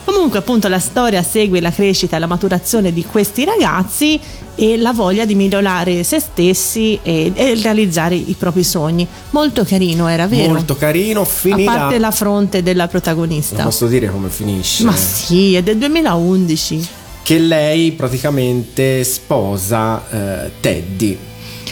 [0.07, 4.17] Comunque appunto la storia segue la crescita e la maturazione di questi ragazzi
[4.55, 9.05] e la voglia di migliorare se stessi e, e realizzare i propri sogni.
[9.31, 10.53] Molto carino era, vero?
[10.53, 11.73] Molto carino, A finirà.
[11.73, 13.57] parte la fronte della protagonista.
[13.57, 14.85] Non posso dire come finisce.
[14.85, 16.87] Ma sì, è del 2011.
[17.23, 21.17] Che lei praticamente sposa eh, Teddy.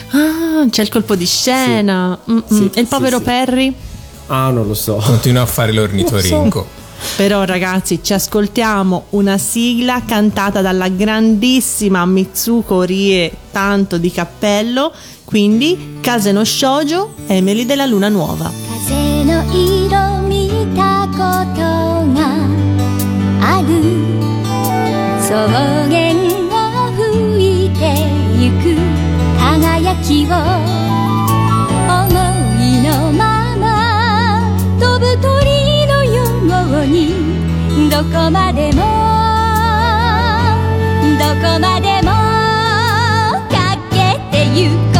[0.10, 2.20] Ah, c'è il colpo di scena.
[2.30, 2.42] Mm, mm.
[2.50, 3.30] Sì, e il povero sì, sì.
[3.30, 3.74] Perry?
[4.28, 4.96] Ah, non lo so.
[4.96, 6.75] Continua a fare l'ornitorinco.
[7.17, 14.93] Però ragazzi, ci ascoltiamo una sigla cantata dalla grandissima Mitsuko Rie, tanto di cappello,
[15.25, 18.71] quindi Case no Shoujo, Emily della Luna Nuova.
[18.91, 21.17] 風の色見たこ
[21.55, 21.61] と
[22.13, 22.19] が
[23.41, 23.69] ある
[25.21, 26.11] 草原
[26.51, 27.79] を吹いて
[28.37, 28.75] ゆく
[29.39, 30.84] 輝きを
[37.96, 38.82] どこまでも
[41.18, 42.12] どこまでも
[43.50, 44.95] かけてゆく。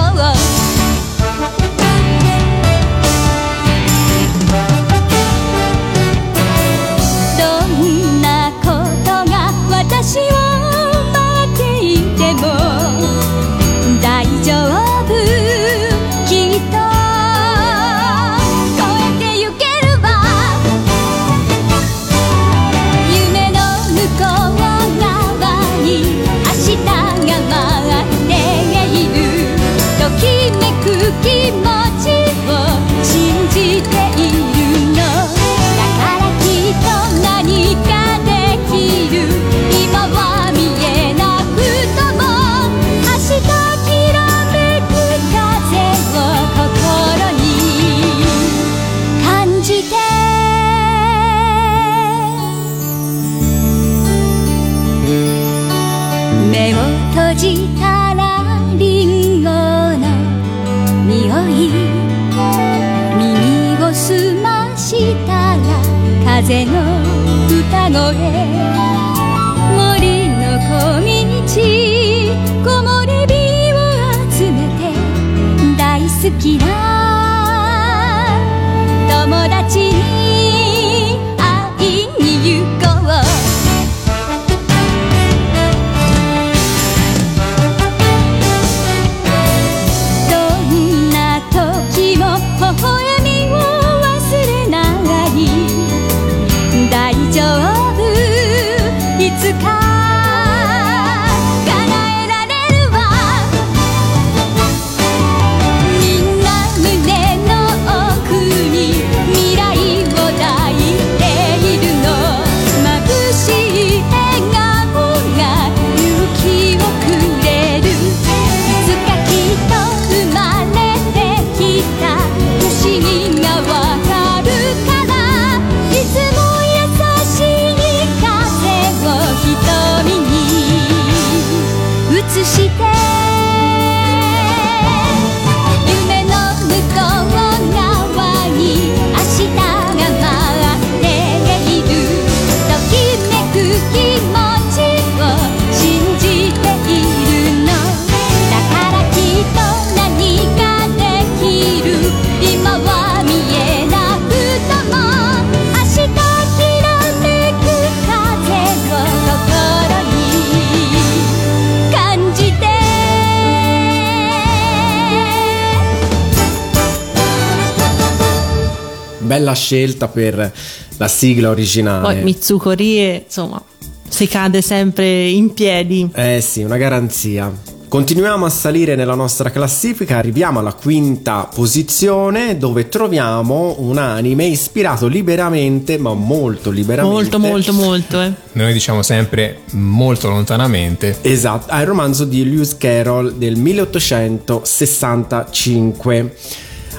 [169.26, 170.54] Bella scelta per
[170.98, 172.14] la sigla originale.
[172.14, 173.62] Poi Mitsuko Rie, insomma,
[174.08, 176.10] si cade sempre in piedi.
[176.14, 177.74] Eh sì, una garanzia.
[177.88, 185.08] Continuiamo a salire nella nostra classifica, arriviamo alla quinta posizione dove troviamo un anime ispirato
[185.08, 187.14] liberamente, ma molto liberamente.
[187.14, 188.34] Molto, molto, molto, eh.
[188.54, 191.20] Noi diciamo sempre molto lontanamente.
[191.22, 196.36] Esatto, al romanzo di Lewis Carroll del 1865.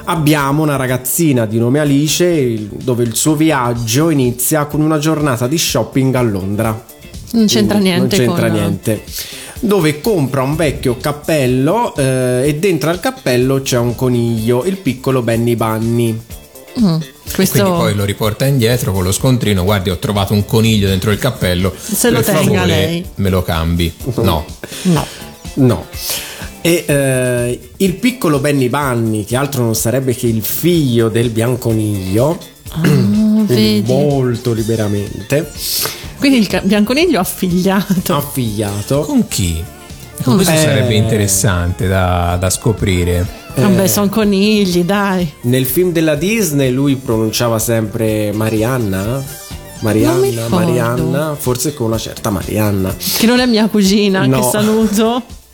[0.09, 5.59] Abbiamo una ragazzina di nome Alice dove il suo viaggio inizia con una giornata di
[5.59, 6.85] shopping a Londra.
[7.33, 9.03] Non c'entra Quindi niente Non c'entra con- niente.
[9.59, 15.23] Dove compra un vecchio cappello eh, e dentro al cappello c'è un coniglio, il piccolo
[15.23, 16.21] Benny Bunny.
[16.79, 16.97] Mm,
[17.35, 19.65] questo Quindi poi lo riporta indietro con lo scontrino.
[19.65, 21.75] Guardi, ho trovato un coniglio dentro il cappello.
[21.77, 23.93] Se lo tenga favore, lei." Me lo cambi.
[24.17, 24.45] No.
[24.83, 25.07] no.
[25.55, 25.87] No.
[26.67, 32.37] E eh, il piccolo Benny Bunny, che altro non sarebbe che il figlio del bianconiglio,
[33.47, 33.85] vedi.
[33.87, 35.49] molto liberamente,
[36.19, 38.17] Quindi il bianconiglio affiliato.
[38.17, 39.03] affiliato.
[39.03, 39.63] Con chi?
[40.25, 40.59] Non Questo so.
[40.61, 40.97] sarebbe Eh.
[40.97, 43.25] interessante da, da scoprire.
[43.55, 45.31] Vabbè, sono conigli, dai.
[45.43, 49.23] Nel film della Disney lui pronunciava sempre Marianna.
[49.83, 50.49] Marianna.
[50.49, 52.93] Marianna, forse con una certa Marianna.
[52.97, 54.41] Che non è mia cugina, No.
[54.41, 55.23] che saluto.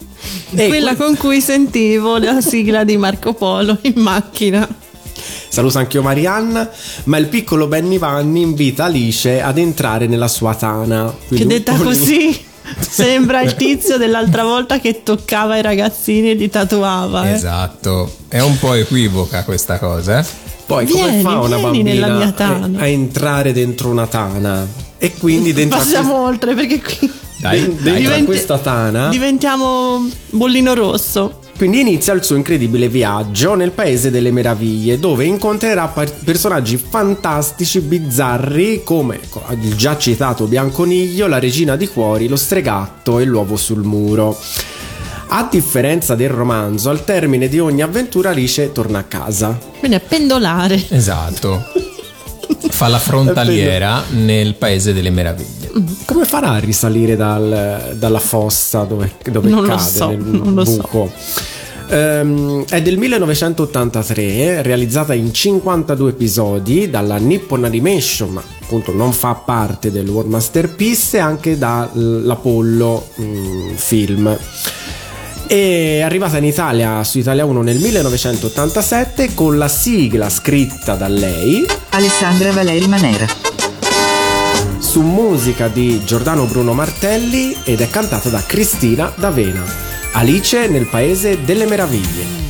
[0.55, 4.69] E Quella que- con cui sentivo la sigla di Marco Polo in macchina.
[5.49, 6.69] Saluto anch'io Marianna,
[7.05, 11.13] ma il piccolo Benny Vanni invita Alice ad entrare nella sua tana.
[11.19, 12.35] Che Quindi detta così
[12.81, 17.29] sembra il tizio dell'altra volta che toccava i ragazzini e li tatuava.
[17.29, 17.33] eh.
[17.33, 18.11] Esatto.
[18.29, 20.21] È un po' equivoca questa cosa.
[20.21, 20.25] eh?
[20.65, 22.79] Poi come Vieni, fa una bambina mia tana.
[22.79, 24.67] a, a entrare dentro una tana?
[24.97, 27.13] E quindi dentro, Passiamo questa, oltre perché qui
[27.43, 28.01] Dai, dai.
[28.01, 31.41] Diventi- questa tana diventiamo bollino rosso.
[31.57, 37.81] Quindi inizia il suo incredibile viaggio nel paese delle meraviglie, dove incontrerà par- personaggi fantastici,
[37.81, 43.57] bizzarri, come ecco, il già citato Bianconiglio, la regina di cuori, lo stregatto e l'uovo
[43.57, 44.37] sul muro.
[45.29, 49.57] A differenza del romanzo, al termine di ogni avventura Alice torna a casa.
[49.79, 50.83] Quindi a pendolare.
[50.89, 51.65] Esatto.
[52.71, 55.62] Fa la frontaliera nel paese delle meraviglie.
[56.05, 60.55] Come farà a risalire dal- dalla fossa dove, dove Non lo cade so, nel non
[60.55, 60.77] lo so.
[60.77, 61.11] buco?
[61.89, 69.35] Ehm, è del 1983, realizzata in 52 episodi dalla Nippon Animation, ma appunto non fa
[69.35, 74.39] parte del World Masterpiece, e anche dall'Apollo mm, Film.
[75.47, 81.67] È arrivata in Italia su Italia 1 nel 1987 con la sigla scritta da lei
[81.91, 83.42] Alessandra Valeri Manera.
[84.93, 89.65] Su musica di Giordano Bruno Martelli ed è cantata da Cristina D'Avena.
[90.13, 92.42] Alice nel paese delle meraviglie.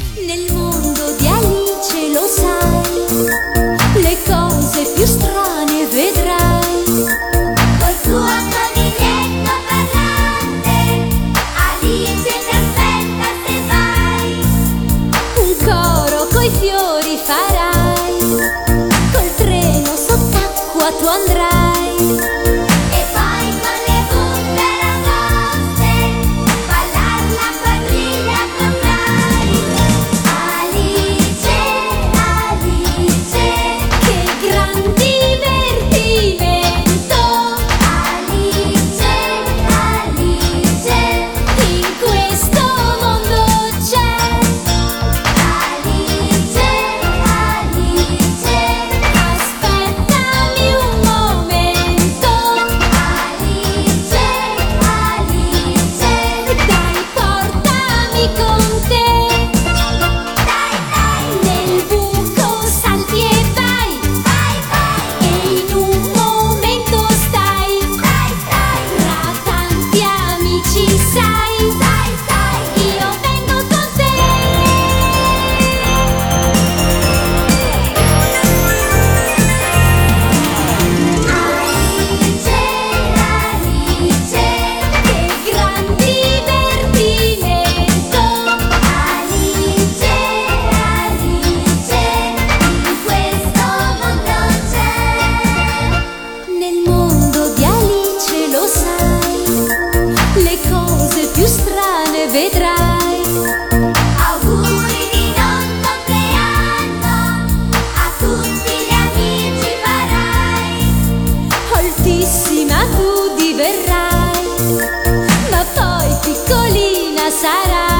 [117.32, 117.91] Piccolina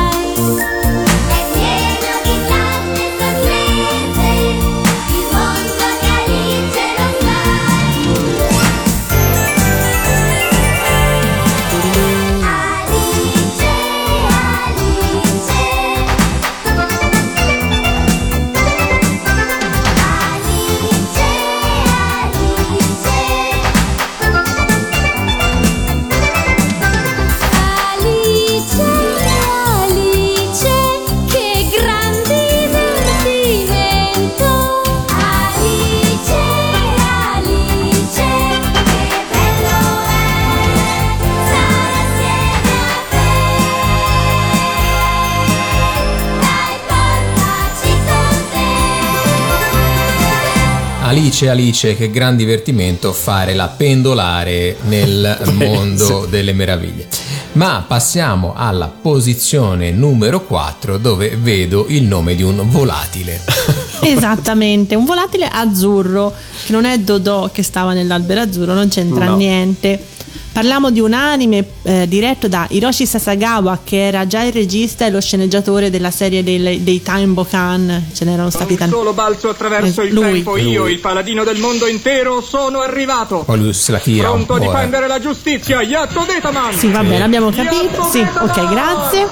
[51.33, 57.09] Alice, Alice, che gran divertimento fare la pendolare nel mondo delle meraviglie.
[57.53, 63.41] Ma passiamo alla posizione numero 4 dove vedo il nome di un volatile.
[64.05, 66.35] Esattamente, un volatile azzurro
[66.67, 69.37] che non è Dodò che stava nell'albero azzurro, non c'entra No.
[69.37, 70.05] niente.
[70.53, 75.11] Parliamo di un anime eh, diretto da Hiroshi Sasagawa che era già il regista e
[75.11, 78.93] lo sceneggiatore della serie dei, dei Time Bokan, ce n'erano stati tanti.
[78.95, 80.33] Solo balzo attraverso Eh, il lui.
[80.35, 80.59] tempo.
[80.59, 80.93] Io, Lui.
[80.93, 83.47] il paladino del mondo intero, sono arrivato.
[83.49, 84.69] Lui se la tira un Pronto a eh.
[84.69, 85.81] difendere la giustizia.
[85.81, 86.75] Yatto Detaman.
[86.75, 88.07] Sì, va bene, abbiamo capito.
[88.11, 89.27] Sì, ok, grazie.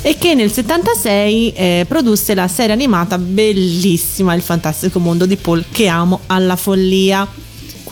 [0.00, 5.64] E che nel 76 eh, produsse la serie animata bellissima Il fantastico mondo di Paul
[5.70, 7.28] che amo alla follia.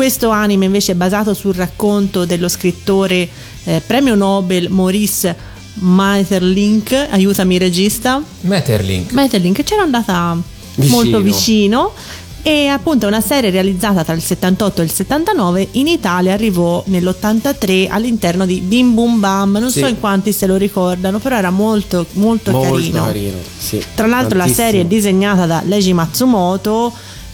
[0.01, 3.29] Questo anime invece è basato sul racconto dello scrittore
[3.65, 5.37] eh, premio Nobel Maurice
[5.75, 8.23] Maeterlinck, aiutami regista.
[8.41, 9.13] Metterlink.
[9.13, 10.39] Maeterlinck c'era andata
[10.77, 10.97] Vicino.
[10.97, 11.93] molto vicino
[12.41, 16.83] e appunto è una serie realizzata tra il 78 e il 79 in Italia arrivò
[16.87, 19.81] nell'83 all'interno di Bim Bum Bam non Sì.
[19.81, 23.05] so in quanti se lo ricordano però era molto molto, Molto carino.
[23.05, 23.37] carino.
[23.59, 23.85] sì.
[23.95, 24.67] tra l'altro la Tantissimo.
[24.67, 26.91] serie è disegnata da Leiji Matsumoto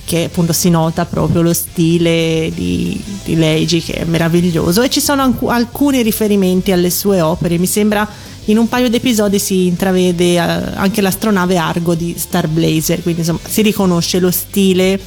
[0.06, 4.80] che appunto si nota proprio lo stile di, di Leiji che è meraviglioso.
[4.80, 7.58] E ci sono ancu- alcuni riferimenti alle sue opere.
[7.58, 8.08] Mi sembra
[8.44, 13.22] in un paio di episodi si intravede eh, anche l'astronave Argo di Star Blazer quindi
[13.22, 14.98] insomma si riconosce lo stile.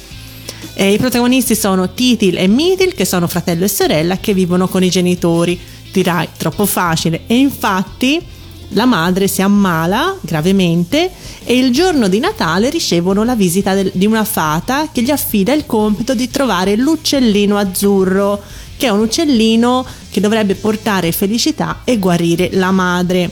[0.74, 4.84] Eh, i protagonisti sono Titil e Mithil che sono fratello e sorella che vivono con
[4.84, 5.58] i genitori.
[5.90, 7.22] Dirai troppo facile.
[7.26, 8.22] E infatti
[8.70, 11.10] la madre si ammala gravemente
[11.44, 15.52] e il giorno di Natale ricevono la visita del- di una fata che gli affida
[15.52, 18.40] il compito di trovare l'uccellino azzurro,
[18.76, 23.30] che è un uccellino che dovrebbe portare felicità e guarire la madre.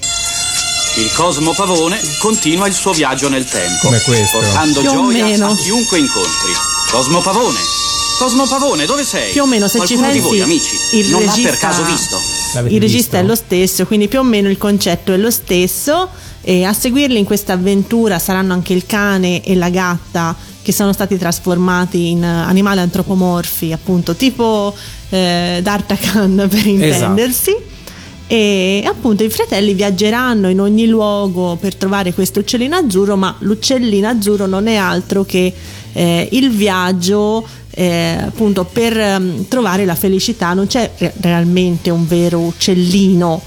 [0.97, 4.39] Il Cosmo Pavone continua il suo viaggio nel tempo, Come questo.
[4.39, 5.47] portando Più gioia meno.
[5.47, 6.53] a chiunque incontri.
[6.91, 7.59] Cosmo Pavone,
[8.19, 9.31] Cosmo Pavone, dove sei?
[9.31, 11.59] Più o meno, se ci Qualcuno di pensi, voi, amici, il non l'ha regista- per
[11.61, 12.17] caso visto?
[12.69, 16.09] Il regista è lo stesso, quindi più o meno il concetto è lo stesso.
[16.41, 20.93] E a seguirli in questa avventura saranno anche il cane e la gatta che sono
[20.93, 24.75] stati trasformati in eh, animali antropomorfi, appunto, tipo
[25.11, 27.57] eh, D'Artacan per intendersi.
[28.27, 34.07] E appunto i fratelli viaggeranno in ogni luogo per trovare questo uccellino azzurro, ma l'uccellino
[34.07, 35.53] azzurro non è altro che
[35.99, 42.07] eh, il viaggio eh, appunto per ehm, trovare la felicità non c'è re- realmente un
[42.07, 43.43] vero uccellino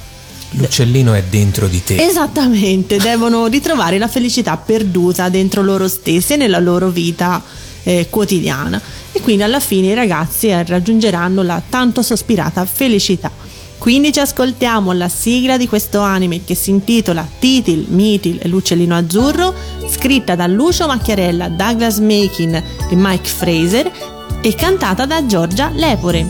[0.55, 1.95] L'uccellino è dentro di te.
[1.95, 7.41] Esattamente, devono ritrovare la felicità perduta dentro loro stessi e nella loro vita
[7.83, 8.81] eh, quotidiana.
[9.13, 13.31] E quindi alla fine i ragazzi eh, raggiungeranno la tanto sospirata felicità.
[13.81, 18.95] Quindi ci ascoltiamo la sigla di questo anime che si intitola Titil, Mitil e l'uccellino
[18.95, 19.55] azzurro,
[19.89, 23.91] scritta da Lucio Macchiarella, Douglas Makin e Mike Fraser
[24.39, 26.27] e cantata da Giorgia Lepore.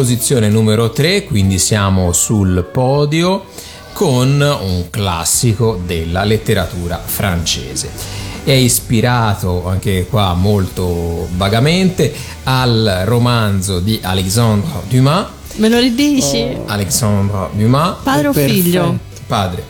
[0.00, 3.44] Posizione numero 3, quindi siamo sul podio
[3.92, 7.90] con un classico della letteratura francese.
[8.42, 15.26] È ispirato anche qua molto vagamente al romanzo di Alexandre Dumas.
[15.56, 16.48] Me lo ridici?
[16.64, 17.96] Alexandre Dumas.
[18.02, 18.98] Padre o figlio?
[19.26, 19.64] Padre.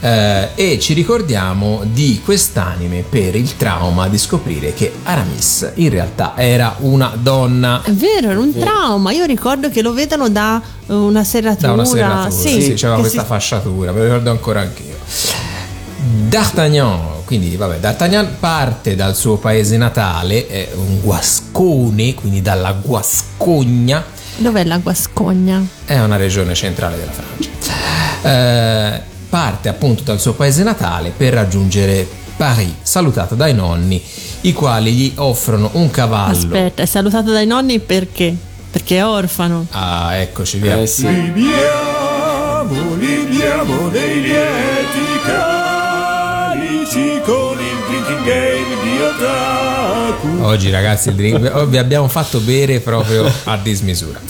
[0.00, 6.34] Eh, e ci ricordiamo di quest'anime per il trauma di scoprire che Aramis in realtà
[6.36, 7.82] era una donna.
[7.82, 9.10] È vero, era un trauma.
[9.12, 11.66] Io ricordo che lo vedono da una serratura.
[11.68, 14.94] Da una serratura, sì, Sì, c'era questa si- fasciatura, me lo ricordo ancora anch'io.
[16.28, 24.04] D'Artagnan, quindi vabbè, D'Artagnan parte dal suo paese natale, è un guascone, quindi dalla Guascogna,
[24.36, 25.60] Dov'è la Guascogna?
[25.84, 27.50] è una regione centrale della Francia.
[28.22, 32.06] Eh, parte appunto dal suo paese natale per raggiungere
[32.36, 34.00] Paris, salutato dai nonni,
[34.42, 36.36] i quali gli offrono un cavallo.
[36.36, 38.34] Aspetta, è salutato dai nonni perché?
[38.70, 39.66] Perché è orfano.
[39.70, 40.76] Ah, eccoci via.
[40.76, 49.57] Eh Libiamo, libiamo dei lieti calici con il drinking game di Otaku.
[50.40, 54.20] Oggi ragazzi il drink- oh, vi abbiamo fatto bere proprio a dismisura.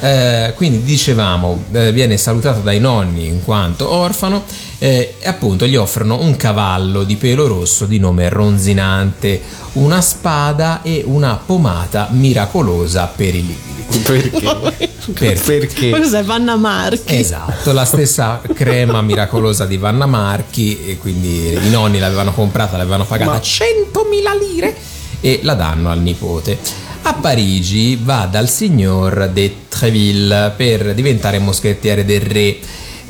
[0.00, 4.44] Eh, quindi dicevamo, eh, viene salutato dai nonni in quanto orfano
[4.78, 9.42] eh, e appunto gli offrono un cavallo di pelo rosso di nome Ronzinante,
[9.72, 13.98] una spada e una pomata miracolosa per i lividi.
[14.02, 14.88] Perché?
[15.44, 15.90] Perché?
[15.90, 17.16] Ma cos'è Vanna Marchi?
[17.16, 23.04] Esatto, la stessa crema miracolosa di Vanna Marchi e quindi i nonni l'avevano comprata, l'avevano
[23.04, 24.49] pagata Ma- 100.000 lire
[25.20, 26.58] e la danno al nipote.
[27.02, 32.58] A Parigi va dal signor de Treville per diventare moschettiere del re.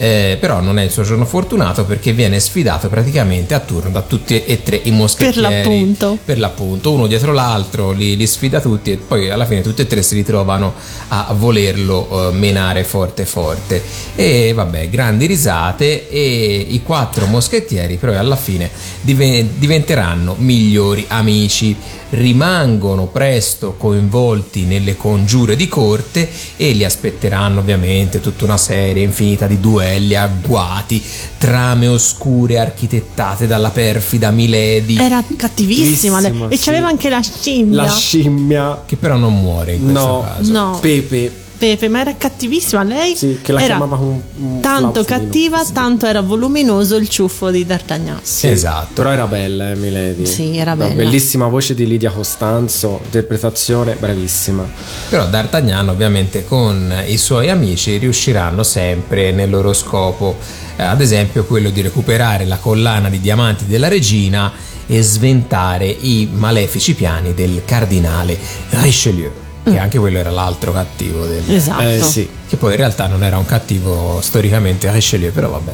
[0.03, 4.01] Eh, però non è il suo giorno fortunato perché viene sfidato praticamente a turno da
[4.01, 5.43] tutti e tre i moschettieri.
[5.43, 6.19] Per l'appunto.
[6.25, 9.87] Per l'appunto, uno dietro l'altro li, li sfida tutti e poi alla fine tutti e
[9.87, 10.73] tre si ritrovano
[11.09, 13.83] a volerlo eh, menare forte forte.
[14.15, 18.71] E vabbè, grandi risate e i quattro moschettieri però alla fine
[19.03, 21.77] diven- diventeranno migliori amici.
[22.13, 29.47] Rimangono presto coinvolti nelle congiure di corte e li aspetteranno ovviamente tutta una serie infinita
[29.47, 31.03] di duelli agguati,
[31.39, 34.97] trame oscure architettate dalla perfida Milady.
[34.97, 35.23] Era.
[35.37, 36.65] Cattivissima, e sì.
[36.65, 37.83] c'aveva anche la scimmia.
[37.83, 38.83] La scimmia.
[38.87, 40.53] Che però non muore in questo No, caso.
[40.53, 40.79] No.
[40.81, 41.49] Pepe.
[41.61, 43.15] Pepe, ma era cattivissima lei.
[43.15, 47.67] Sì, che la era chiamava un, un tanto cattiva, tanto era voluminoso il ciuffo di
[47.67, 48.19] D'Artagnan.
[48.23, 48.93] Sì, Esatto.
[48.95, 50.25] Però era bella, eh, Milady.
[50.25, 50.95] Sì, era Una bella.
[51.03, 54.67] bellissima voce di Lidia Costanzo, interpretazione bravissima.
[55.11, 60.39] Però D'Artagnan ovviamente con i suoi amici riusciranno sempre nel loro scopo,
[60.77, 64.51] eh, ad esempio quello di recuperare la collana di diamanti della regina
[64.87, 68.37] e sventare i malefici piani del cardinale
[68.71, 69.31] Richelieu,
[69.73, 71.43] che anche quello era l'altro cattivo del...
[71.49, 71.83] Esatto.
[71.83, 72.29] Eh sì.
[72.51, 75.73] Che poi in realtà non era un cattivo storicamente Richelieu, però vabbè.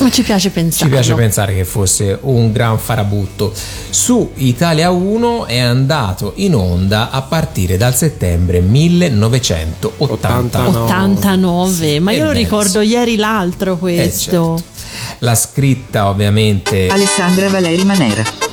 [0.00, 0.84] Ma ci piace pensare.
[0.84, 3.52] Ci piace pensare che fosse un gran farabutto.
[3.90, 10.78] Su Italia 1 è andato in onda a partire dal settembre 1989.
[10.78, 14.56] 89, ma io lo Eh, ricordo ieri l'altro questo.
[14.58, 14.74] certo.
[15.20, 18.45] La scritta ovviamente Alessandra Valeri Manera.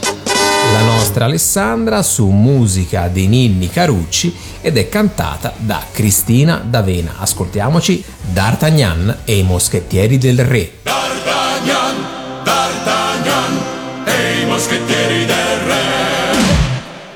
[0.74, 7.18] La nostra Alessandra su musica di Ninni Carucci ed è cantata da Cristina D'Avena.
[7.20, 10.72] Ascoltiamoci D'Artagnan e i moschettieri del re.
[10.82, 11.96] D'Artagnan,
[12.44, 13.62] D'Artagnan
[14.06, 15.82] e i moschettieri del re.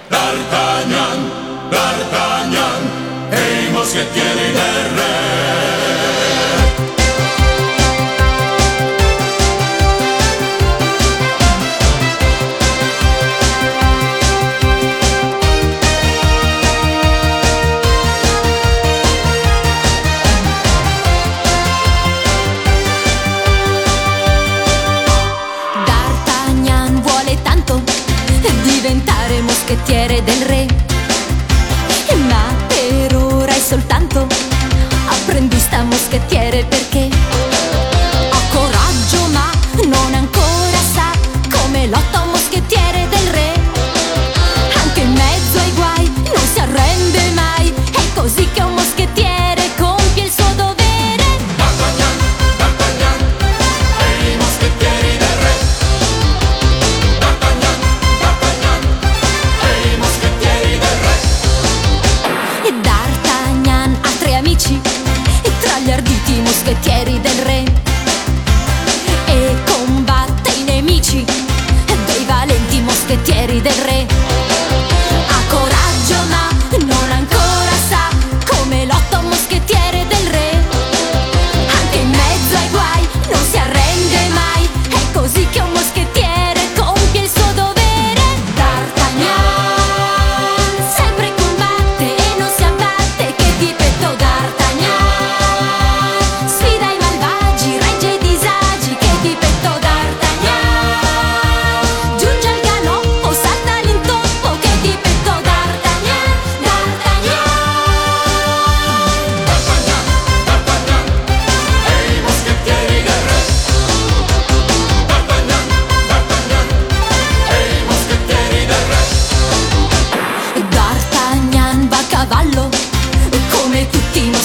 [0.08, 1.30] D'Artagnan,
[1.70, 2.90] D'Artagnan
[3.32, 5.07] e i moschettieri del re.
[36.18, 36.77] Apprendista moschettiere perché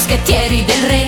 [0.03, 1.01] moschettieri del re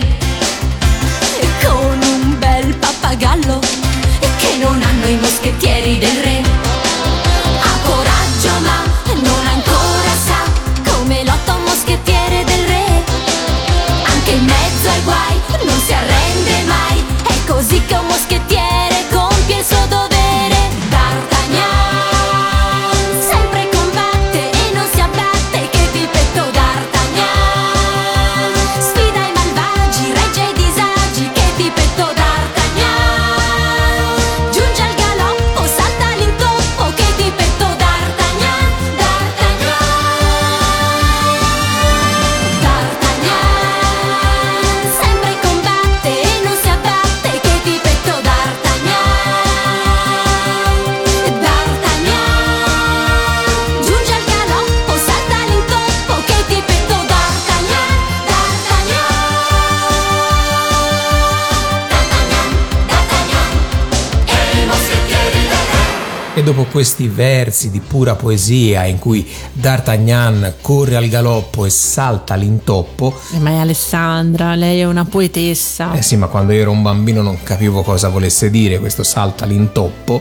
[66.74, 73.38] questi versi di pura poesia in cui D'Artagnan corre al galoppo e salta all'intoppo, Eh,
[73.38, 75.92] Ma è Alessandra, lei è una poetessa.
[75.92, 79.44] eh sì, ma quando io ero un bambino non capivo cosa volesse dire questo salta
[79.44, 80.20] all'intoppo.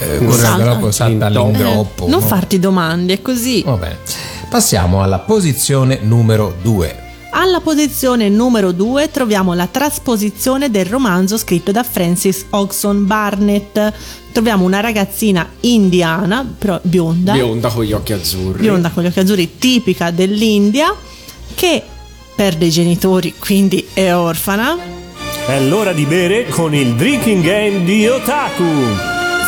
[0.00, 2.06] Eh, corre al Salta galoppo, salta all'ingroppo.
[2.06, 2.26] Eh, non no?
[2.26, 3.62] farti domande, è così.
[3.64, 3.98] Va bene.
[4.50, 7.08] Passiamo alla posizione numero 2.
[7.50, 13.92] Alla posizione numero 2 troviamo la trasposizione del romanzo scritto da Francis Hodgson Barnett.
[14.30, 18.60] Troviamo una ragazzina indiana, però bionda, Bionda con gli occhi azzurri.
[18.62, 20.94] bionda con gli occhi azzurri, tipica dell'India,
[21.56, 21.82] che
[22.36, 24.78] perde i genitori, quindi è orfana.
[25.44, 28.64] È l'ora di bere con il drinking game di Otaku.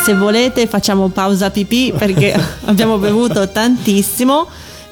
[0.03, 4.45] Se volete facciamo pausa pipì perché abbiamo bevuto tantissimo.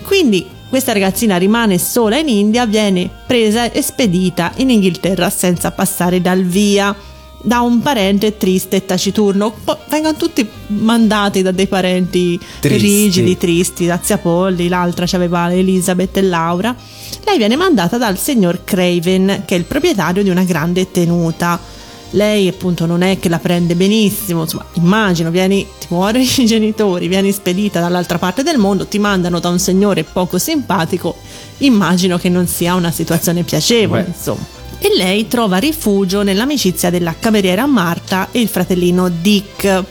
[0.04, 6.22] Quindi questa ragazzina rimane sola in India, viene presa e spedita in Inghilterra senza passare
[6.22, 6.96] dal via
[7.44, 9.54] da un parente triste e taciturno.
[9.66, 12.88] Poi vengono tutti mandati da dei parenti Tristi.
[12.88, 16.74] rigidi, tristi, da zia Polly, l'altra c'aveva Elizabeth e Laura.
[17.26, 21.60] Lei viene mandata dal signor Craven, che è il proprietario di una grande tenuta
[22.12, 27.08] lei appunto non è che la prende benissimo, insomma immagino, vieni, ti muoiono i genitori,
[27.08, 31.16] vieni spedita dall'altra parte del mondo, ti mandano da un signore poco simpatico,
[31.60, 34.08] immagino che non sia una situazione piacevole, Beh.
[34.08, 34.46] insomma.
[34.80, 39.84] E lei trova rifugio nell'amicizia della cameriera Marta e il fratellino Dick.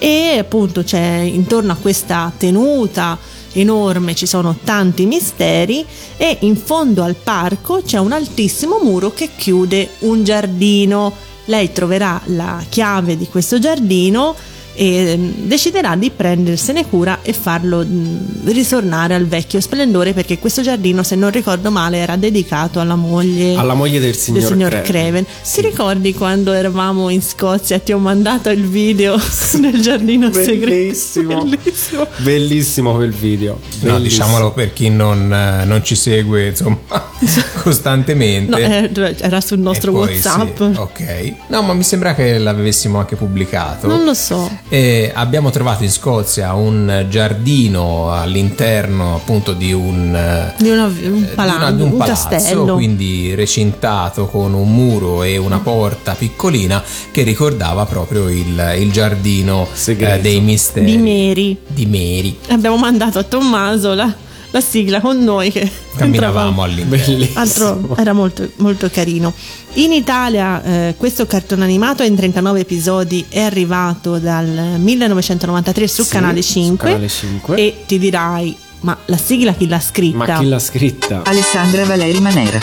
[0.00, 3.18] E appunto c'è intorno a questa tenuta
[3.52, 5.84] enorme ci sono tanti misteri
[6.16, 11.26] e in fondo al parco c'è un altissimo muro che chiude un giardino.
[11.48, 14.36] Lei troverà la chiave di questo giardino
[14.78, 20.62] e mm, deciderà di prendersene cura e farlo mm, ritornare al vecchio splendore perché questo
[20.62, 24.70] giardino, se non ricordo male, era dedicato alla moglie, Alla moglie del signor, del signor
[24.70, 24.84] Craven.
[24.84, 25.26] Craven.
[25.52, 29.20] Ti ricordi quando eravamo in Scozia e ti ho mandato il video
[29.58, 31.40] nel giardino Bellissimo.
[31.40, 31.56] segreto?
[31.56, 32.06] Bellissimo.
[32.18, 33.52] Bellissimo quel video.
[33.54, 33.58] No,
[33.94, 33.98] Bellissimo.
[33.98, 36.78] diciamolo per chi non, eh, non ci segue insomma
[37.62, 38.50] costantemente.
[38.50, 40.56] No, eh, era sul nostro poi WhatsApp.
[40.56, 41.32] sì, ok.
[41.48, 43.88] No, ma mi sembra che l'avessimo anche pubblicato.
[43.88, 44.48] Non lo so.
[44.70, 50.94] E abbiamo trovato in Scozia un giardino all'interno appunto di un, eh, Di una- un
[50.94, 52.74] di una- palazzo, di un, un palazzo, castello.
[52.74, 59.66] quindi recintato con un muro e una porta piccolina che ricordava proprio il, il giardino
[59.86, 61.56] eh, dei misteri Di Mary.
[61.66, 62.36] di Mary.
[62.48, 64.12] Abbiamo mandato a Tommaso la,
[64.58, 67.26] la sigla con noi che Camminavamo all'interno.
[67.34, 69.32] Altro era molto, molto carino.
[69.74, 74.46] In Italia eh, questo cartone animato in 39 episodi è arrivato dal
[74.78, 77.56] 1993 su Sì, Canale su 5 Canale 5.
[77.56, 80.16] e ti dirai ma la sigla chi l'ha scritta?
[80.16, 81.22] Ma chi l'ha scritta?
[81.24, 82.58] Alessandra Valeri Manera.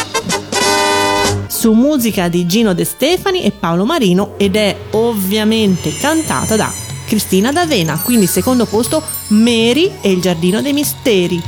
[1.47, 6.71] Su musica di Gino De Stefani e Paolo Marino ed è ovviamente cantata da
[7.05, 11.41] Cristina D'Avena, quindi secondo posto Mary e il Giardino dei Misteri.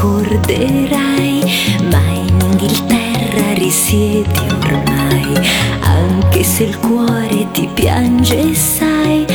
[0.00, 1.42] Scorderai,
[1.90, 5.34] ma in Inghilterra risiedi ormai.
[5.80, 9.26] Anche se il cuore ti piange, sai,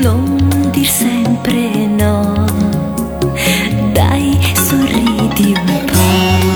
[0.00, 2.46] non dir sempre no.
[3.92, 6.53] Dai, sorridi un po'.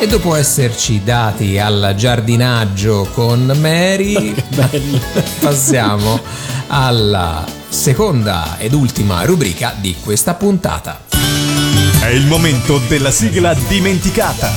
[0.00, 4.34] E dopo esserci dati al giardinaggio con Mary,
[5.38, 6.18] passiamo
[6.68, 11.02] alla seconda ed ultima rubrica di questa puntata.
[12.00, 14.50] È il momento della sigla dimenticata.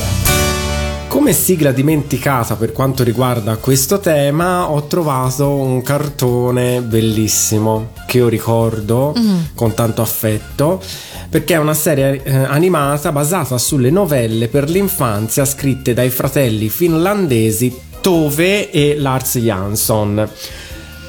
[1.13, 8.27] Come sigla dimenticata per quanto riguarda questo tema, ho trovato un cartone bellissimo che io
[8.27, 9.39] ricordo Mm.
[9.53, 10.81] con tanto affetto
[11.29, 17.79] perché è una serie eh, animata basata sulle novelle per l'infanzia scritte dai fratelli finlandesi
[18.01, 20.27] Tove e Lars Jansson.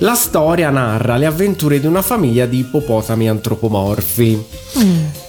[0.01, 4.45] La storia narra le avventure di una famiglia di ippopotami antropomorfi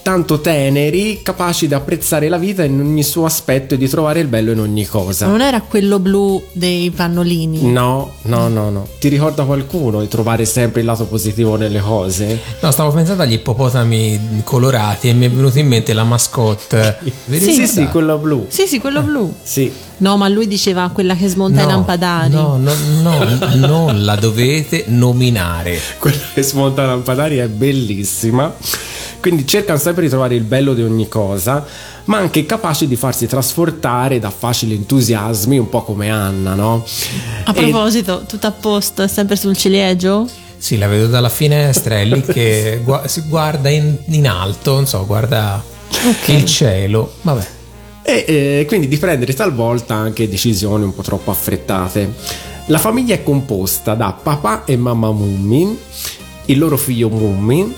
[0.05, 4.27] tanto teneri, capaci di apprezzare la vita in ogni suo aspetto e di trovare il
[4.27, 5.25] bello in ogni cosa.
[5.25, 7.71] Non era quello blu dei pannolini?
[7.71, 8.87] No, no, no, no.
[8.99, 12.39] Ti ricorda qualcuno di trovare sempre il lato positivo nelle cose?
[12.59, 16.99] No, stavo pensando agli ippopotami colorati e mi è venuta in mente la mascotte.
[17.01, 17.65] Sì, ricordate?
[17.65, 18.45] sì, quello blu.
[18.47, 19.33] Sì, sì, quello blu.
[19.41, 19.73] Sì.
[19.97, 22.31] No, ma lui diceva quella che smonta i No, lampadari.
[22.31, 23.25] No, no, no,
[23.55, 25.79] non la dovete nominare.
[25.97, 28.53] Quella che smonta lampadari è bellissima.
[29.25, 31.65] Quindi cercano sempre di trovare il bello di ogni cosa,
[32.05, 36.85] ma anche capaci di farsi trasportare da facili entusiasmi, un po' come Anna, no?
[37.45, 40.27] A E- proposito, tutto a posto, è sempre sul ciliegio?
[40.57, 44.87] Sì, la vedo dalla finestra, è lì che gua- si guarda in, in alto, non
[44.87, 45.61] so, guarda
[46.27, 47.13] il cielo.
[47.21, 47.47] Vabbè.
[48.03, 52.13] e eh, quindi di prendere talvolta anche decisioni un po' troppo affrettate.
[52.67, 55.77] La famiglia è composta da papà e mamma Mummin,
[56.45, 57.73] il loro figlio Mummin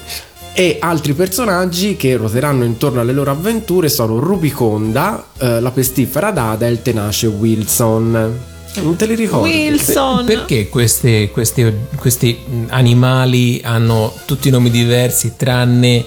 [0.60, 6.66] e altri personaggi che ruoteranno intorno alle loro avventure sono Rubiconda, eh, la pestifera Dada
[6.66, 8.40] e il tenace Wilson.
[8.82, 9.52] Non te li ricordi?
[9.52, 10.26] Wilson!
[10.26, 16.04] Perché queste- queste- questi mh, animali hanno tutti nomi diversi tranne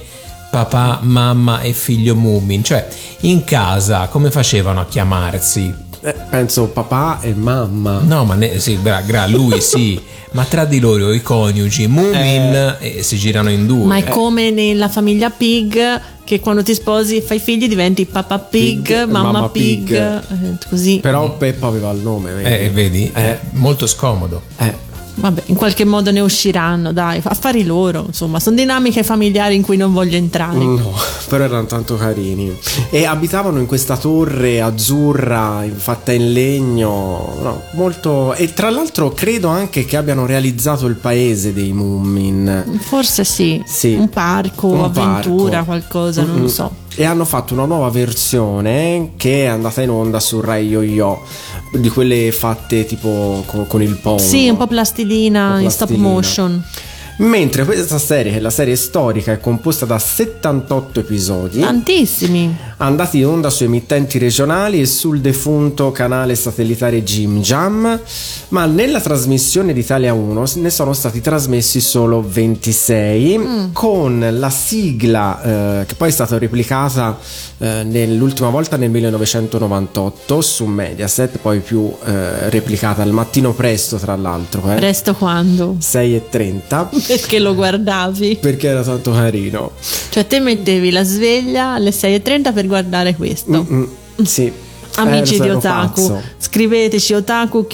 [0.50, 2.64] papà, mamma e figlio Mumin?
[2.64, 2.88] Cioè,
[3.20, 5.72] in casa come facevano a chiamarsi?
[6.02, 7.98] Eh, penso papà e mamma.
[8.02, 10.00] No, ma ne- sì, bra- gra- lui sì,
[10.32, 13.84] ma tra di loro i coniugi Mumin eh, si girano in due.
[13.84, 18.06] Ma è Eh, come nella famiglia Pig che quando ti sposi e fai figli diventi
[18.06, 19.94] papà Pig, Pig, mamma, mamma Pig, Pig.
[19.94, 20.98] eh, così.
[21.00, 22.48] Però Peppa aveva il nome, vedi?
[22.64, 23.10] eh, vedi?
[23.12, 24.40] È molto scomodo.
[24.58, 24.88] Eh.
[25.20, 29.76] Vabbè, in qualche modo ne usciranno, dai, affari loro, insomma, sono dinamiche familiari in cui
[29.76, 30.56] non voglio entrare.
[30.58, 30.92] No,
[31.28, 32.56] però erano tanto carini.
[32.90, 38.32] E abitavano in questa torre azzurra fatta in legno, no, molto...
[38.34, 42.78] E tra l'altro credo anche che abbiano realizzato il paese dei Mummin.
[42.80, 43.92] Forse sì, Sì.
[43.94, 45.64] un parco, Un avventura, parco.
[45.66, 46.42] qualcosa, non Mm-mm.
[46.42, 46.70] lo so.
[46.96, 51.22] E hanno fatto una nuova versione che è andata in onda su Rai Yo-Yo,
[51.72, 54.18] di quelle fatte tipo con, con il pongo.
[54.20, 56.12] Sì, un po' plastilina, Un po' in stop plastilina.
[56.14, 56.64] motion.
[57.18, 61.60] Mentre questa serie, che è la serie storica, è composta da 78 episodi.
[61.60, 62.56] Tantissimi.
[62.82, 68.00] Andati in onda su emittenti regionali e sul defunto canale satellitare Jim Jam,
[68.48, 73.72] ma nella trasmissione d'Italia 1 ne sono stati trasmessi solo 26 Mm.
[73.72, 77.18] con la sigla eh, che poi è stata replicata
[77.58, 84.16] eh, nell'ultima volta nel 1998 su Mediaset, poi più eh, replicata al mattino presto tra
[84.16, 84.76] l'altro, eh.
[84.76, 85.76] Presto quando?
[85.78, 88.38] 6 e 30 Perché lo guardavi?
[88.40, 89.72] perché era tanto carino.
[90.08, 93.66] Cioè te mettevi la sveglia alle 6.30 per guardare questo.
[93.70, 93.84] Mm,
[94.24, 94.50] sì.
[94.96, 96.22] Amici Eh, di Otaku, pazzo.
[96.36, 97.66] scriveteci otaku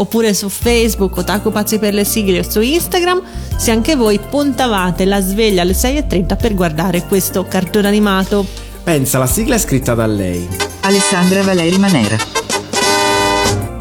[0.00, 3.22] oppure su Facebook Otaku Pazzi per le sigle o su Instagram
[3.56, 8.44] se anche voi puntavate la sveglia alle 6.30 per guardare questo cartone animato.
[8.82, 10.46] Pensa, la sigla è scritta da lei
[10.80, 12.16] Alessandra Valeri Manera.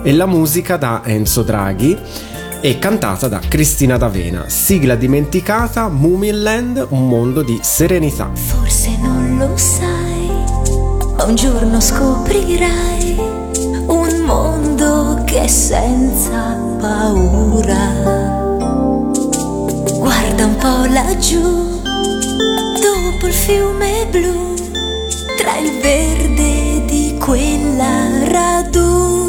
[0.04, 1.98] e la musica da Enzo Draghi.
[2.64, 8.30] E cantata da Cristina D'Avena, sigla dimenticata Mumiland, un mondo di serenità.
[8.34, 10.30] Forse non lo sai,
[11.16, 13.18] ma un giorno scoprirai
[13.88, 18.30] un mondo che è senza paura.
[19.98, 21.42] Guarda un po' laggiù,
[21.82, 24.54] dopo il fiume blu,
[25.38, 29.21] tra il verde di quella radura.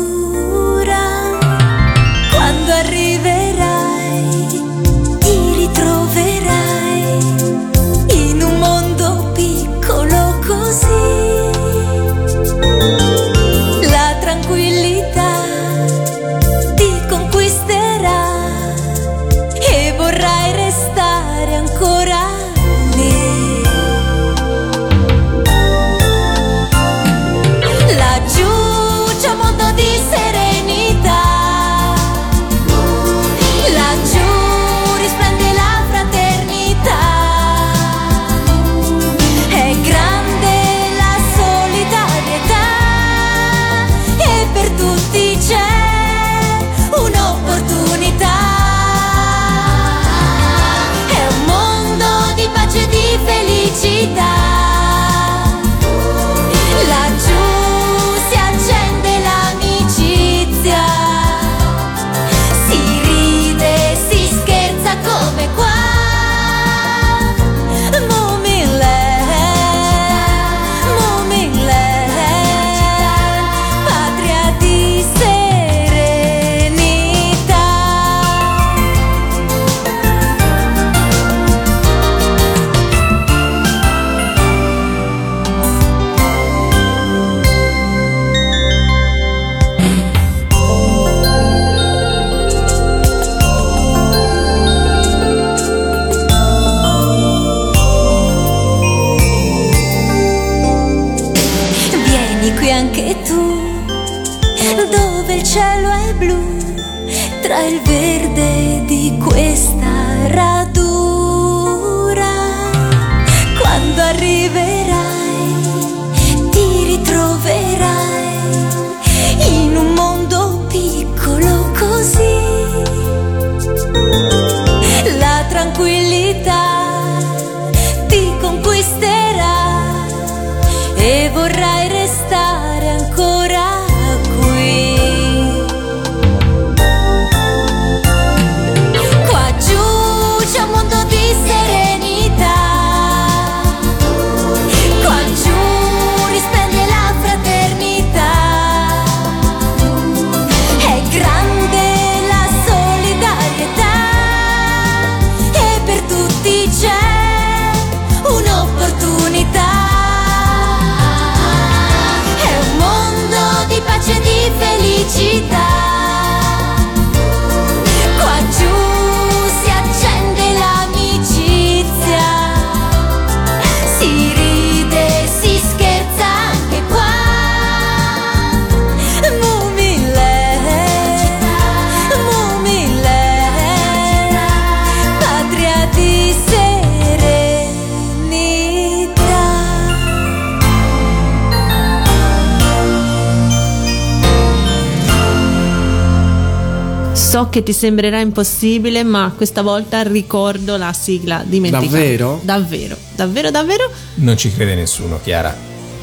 [197.32, 201.86] So che ti sembrerà impossibile, ma questa volta ricordo la sigla dimenticata.
[201.86, 202.40] Davvero?
[202.42, 203.90] Davvero, davvero, davvero?
[204.16, 205.56] Non ci crede nessuno, Chiara.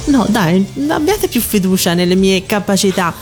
[0.05, 3.13] No, dai, abbiate più fiducia nelle mie capacità.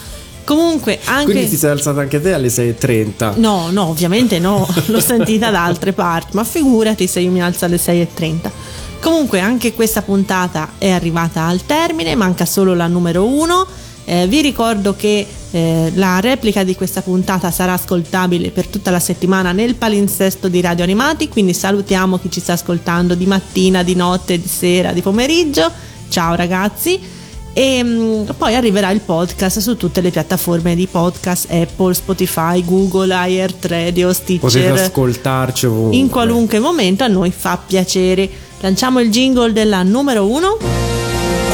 [0.45, 1.31] Comunque, anche.
[1.31, 3.39] Quindi ti sei alzata anche te alle 6.30.
[3.39, 7.65] No, no, ovviamente no, l'ho sentita da altre parti, ma figurati se io mi alzo
[7.65, 8.49] alle 6.30.
[9.01, 13.67] Comunque anche questa puntata è arrivata al termine, manca solo la numero 1.
[14.27, 19.51] Vi ricordo che eh, la replica di questa puntata sarà ascoltabile per tutta la settimana
[19.51, 24.39] nel palinsesto di Radio Animati, quindi salutiamo chi ci sta ascoltando di mattina, di notte,
[24.39, 25.69] di sera, di pomeriggio.
[26.09, 27.15] Ciao ragazzi!
[27.51, 33.13] E mh, poi arriverà il podcast su tutte le piattaforme di podcast Apple, Spotify, Google,
[33.13, 34.71] iHeartRadio, Potete Stitcher.
[34.73, 35.97] ascoltarci ovunque.
[35.97, 38.29] In qualunque momento a noi fa piacere.
[38.59, 40.57] Lanciamo il jingle della numero 1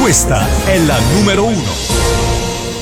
[0.00, 2.03] Questa è la numero uno.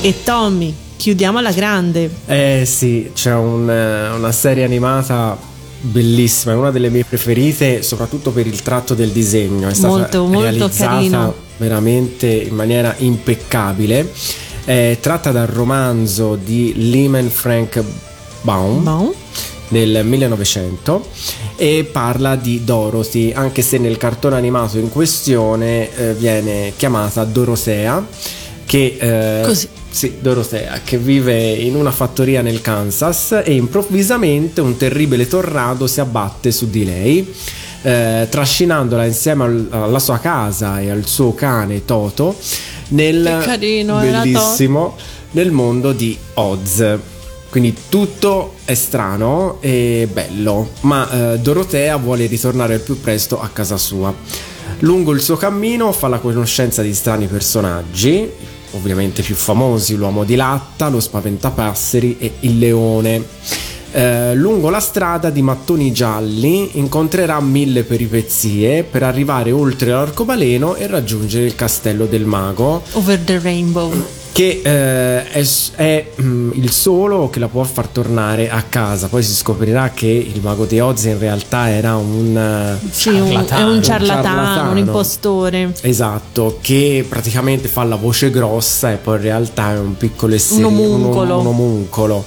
[0.03, 2.09] E Tommy, chiudiamo alla grande.
[2.25, 5.37] Eh sì, c'è un, eh, una serie animata
[5.79, 9.69] bellissima, è una delle mie preferite, soprattutto per il tratto del disegno.
[9.69, 11.33] È stata Molto, molto realizzata carino.
[11.55, 14.11] veramente in maniera impeccabile.
[14.65, 17.81] È tratta dal romanzo di Lehman Frank
[18.41, 19.13] Baum.
[19.69, 21.07] nel 1900
[21.55, 28.05] e parla di Dorothy, anche se nel cartone animato in questione eh, viene chiamata Dorosea,
[28.65, 29.67] che eh, Così.
[29.93, 35.99] Sì, Dorotea, che vive in una fattoria nel Kansas e improvvisamente un terribile tornado si
[35.99, 37.31] abbatte su di lei,
[37.83, 42.35] eh, trascinandola insieme al- alla sua casa e al suo cane Toto
[42.89, 44.95] nel carino, era bellissimo
[45.31, 46.97] nel mondo di Oz.
[47.51, 53.47] Quindi tutto è strano e bello, ma eh, Dorotea vuole ritornare al più presto a
[53.53, 54.11] casa sua.
[54.79, 58.27] Lungo il suo cammino fa la conoscenza di strani personaggi,
[58.73, 63.23] ovviamente più famosi, l'uomo di latta, lo spaventapasseri e il leone.
[63.91, 70.87] Eh, lungo la strada di mattoni gialli incontrerà mille peripezie per arrivare oltre l'arcobaleno e
[70.87, 74.22] raggiungere il castello del mago Over the Rainbow.
[74.33, 75.45] Che eh, è,
[75.75, 79.07] è, mm, il solo che la può far tornare a casa.
[79.07, 83.29] Poi si scoprirà che il mago di Oz in realtà era un eh, Sì, un-
[83.29, 84.71] è un ciarlatano, ciarlatano.
[84.71, 85.71] un impostore.
[85.81, 90.63] Esatto, che praticamente fa la voce grossa e poi in realtà è un piccolo essere,
[90.63, 91.39] Un omuncolo.
[91.39, 92.25] un omuncolo.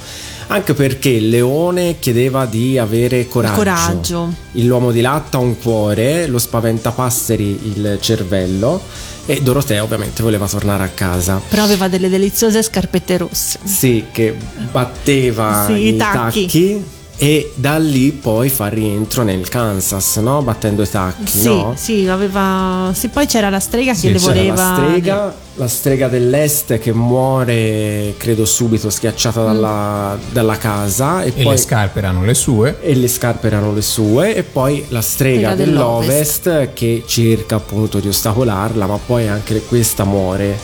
[0.48, 3.55] Anche perché il leone chiedeva di avere coraggio.
[3.56, 4.32] Coraggio.
[4.52, 8.81] L'uomo di latta ha un cuore, lo spaventapasseri il cervello
[9.27, 11.40] e Dorotea ovviamente voleva tornare a casa.
[11.48, 13.59] Però aveva delle deliziose scarpette rosse.
[13.64, 14.36] Sì, che
[14.70, 16.43] batteva Sì, i i tacchi.
[16.43, 16.85] tacchi.
[17.18, 20.43] E da lì poi fa rientro nel Kansas, no?
[20.43, 21.72] Battendo i tacchi, Sì, no?
[21.76, 22.90] sì, aveva.
[22.94, 24.55] Sì, poi c'era la strega Sì, che le c'era voleva.
[24.55, 31.22] la strega, la strega dell'est che muore, credo subito, schiacciata dalla, dalla casa.
[31.22, 32.78] E, E poi le scarpe erano le sue.
[32.82, 37.98] e le scarpe erano le sue e poi la strega Strega dell'ovest, che cerca appunto
[37.98, 40.59] di ostacolarla ma poi anche questa muore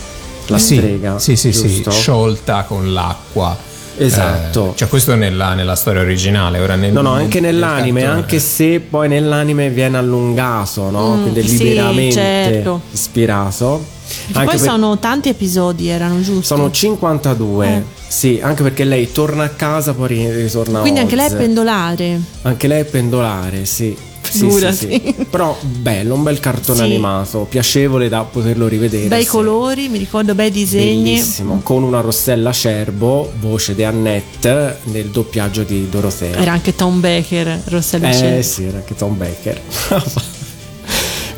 [0.47, 1.89] la sì, strega Sì, sì, sì, giusto?
[1.91, 3.71] sciolta con l'acqua.
[3.97, 4.71] Esatto.
[4.71, 6.59] Eh, cioè, questo nella, nella storia originale.
[6.59, 11.15] Ora nel, No, no, anche nel nell'anime, cartone- anche se poi nell'anime viene allungato, no?
[11.15, 12.81] Mm, Quindi è sì, liberamente certo.
[12.91, 13.85] ispirato.
[14.05, 16.55] Che Anche poi per- sono tanti episodi, erano giusto?
[16.55, 17.67] sono 52.
[17.67, 17.81] Eh.
[18.07, 21.31] Sì, anche perché lei torna a casa, poi ri- ritorna a Quindi anche lei è
[21.31, 21.37] Oz.
[21.37, 22.21] pendolare.
[22.43, 23.95] Anche lei è pendolare, sì.
[24.33, 25.25] Sì, Dura, sì, sì.
[25.29, 26.83] Però bello, un bel cartone Sì.
[26.85, 29.07] animato, piacevole da poterlo rivedere.
[29.07, 29.29] Bei sì.
[29.29, 31.03] colori, mi ricordo bei disegni.
[31.13, 36.37] Bellissimo, con una Rossella Cerbo, voce di Annette, nel doppiaggio di Dorotea.
[36.37, 39.61] Era anche Tom Baker, Rossella Eh Cer- sì, era anche Tom Baker.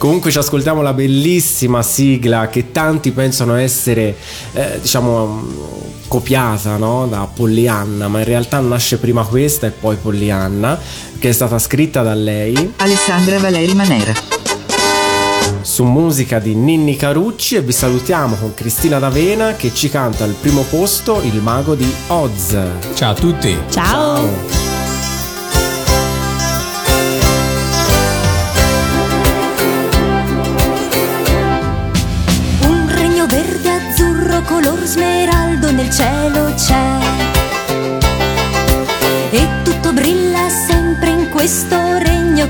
[0.06, 4.15] Comunque ci ascoltiamo la bellissima sigla che tanti pensano essere,
[4.53, 5.57] eh, diciamo, mm,
[6.07, 7.07] copiata no?
[7.07, 10.80] da Pollyanna, ma in realtà nasce prima questa e poi Pollyanna,
[11.18, 14.14] che è stata scritta da lei Alessandra Valeri Manera.
[15.61, 20.36] su musica di Ninni Carucci e vi salutiamo con Cristina D'Avena che ci canta al
[20.40, 22.56] primo posto il mago di Oz.
[22.94, 23.57] Ciao a tutti.
[23.72, 24.22] Ciao.
[24.22, 24.55] Un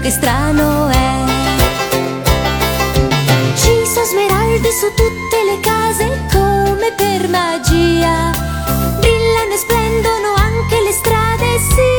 [0.05, 1.23] che strano è.
[3.55, 8.29] Ci sono smeraldi su tutte le case come per magia.
[8.99, 11.89] Brillano e splendono anche le strade, sì.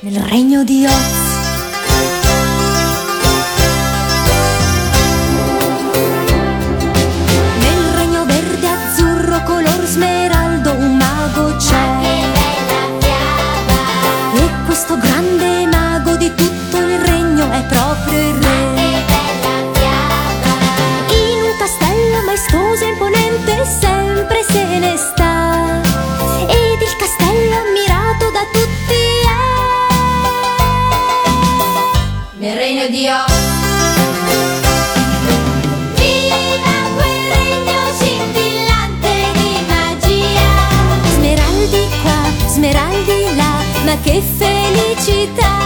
[0.00, 1.25] Nel regno di Oz
[44.76, 45.65] felicità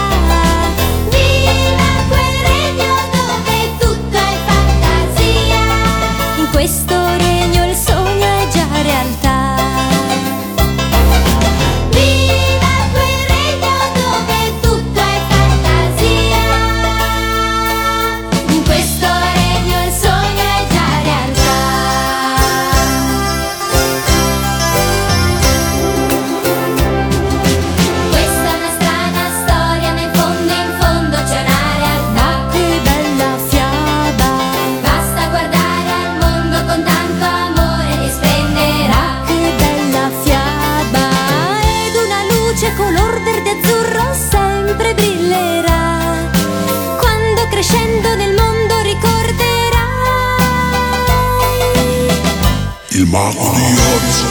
[53.11, 54.30] Marco the Odds.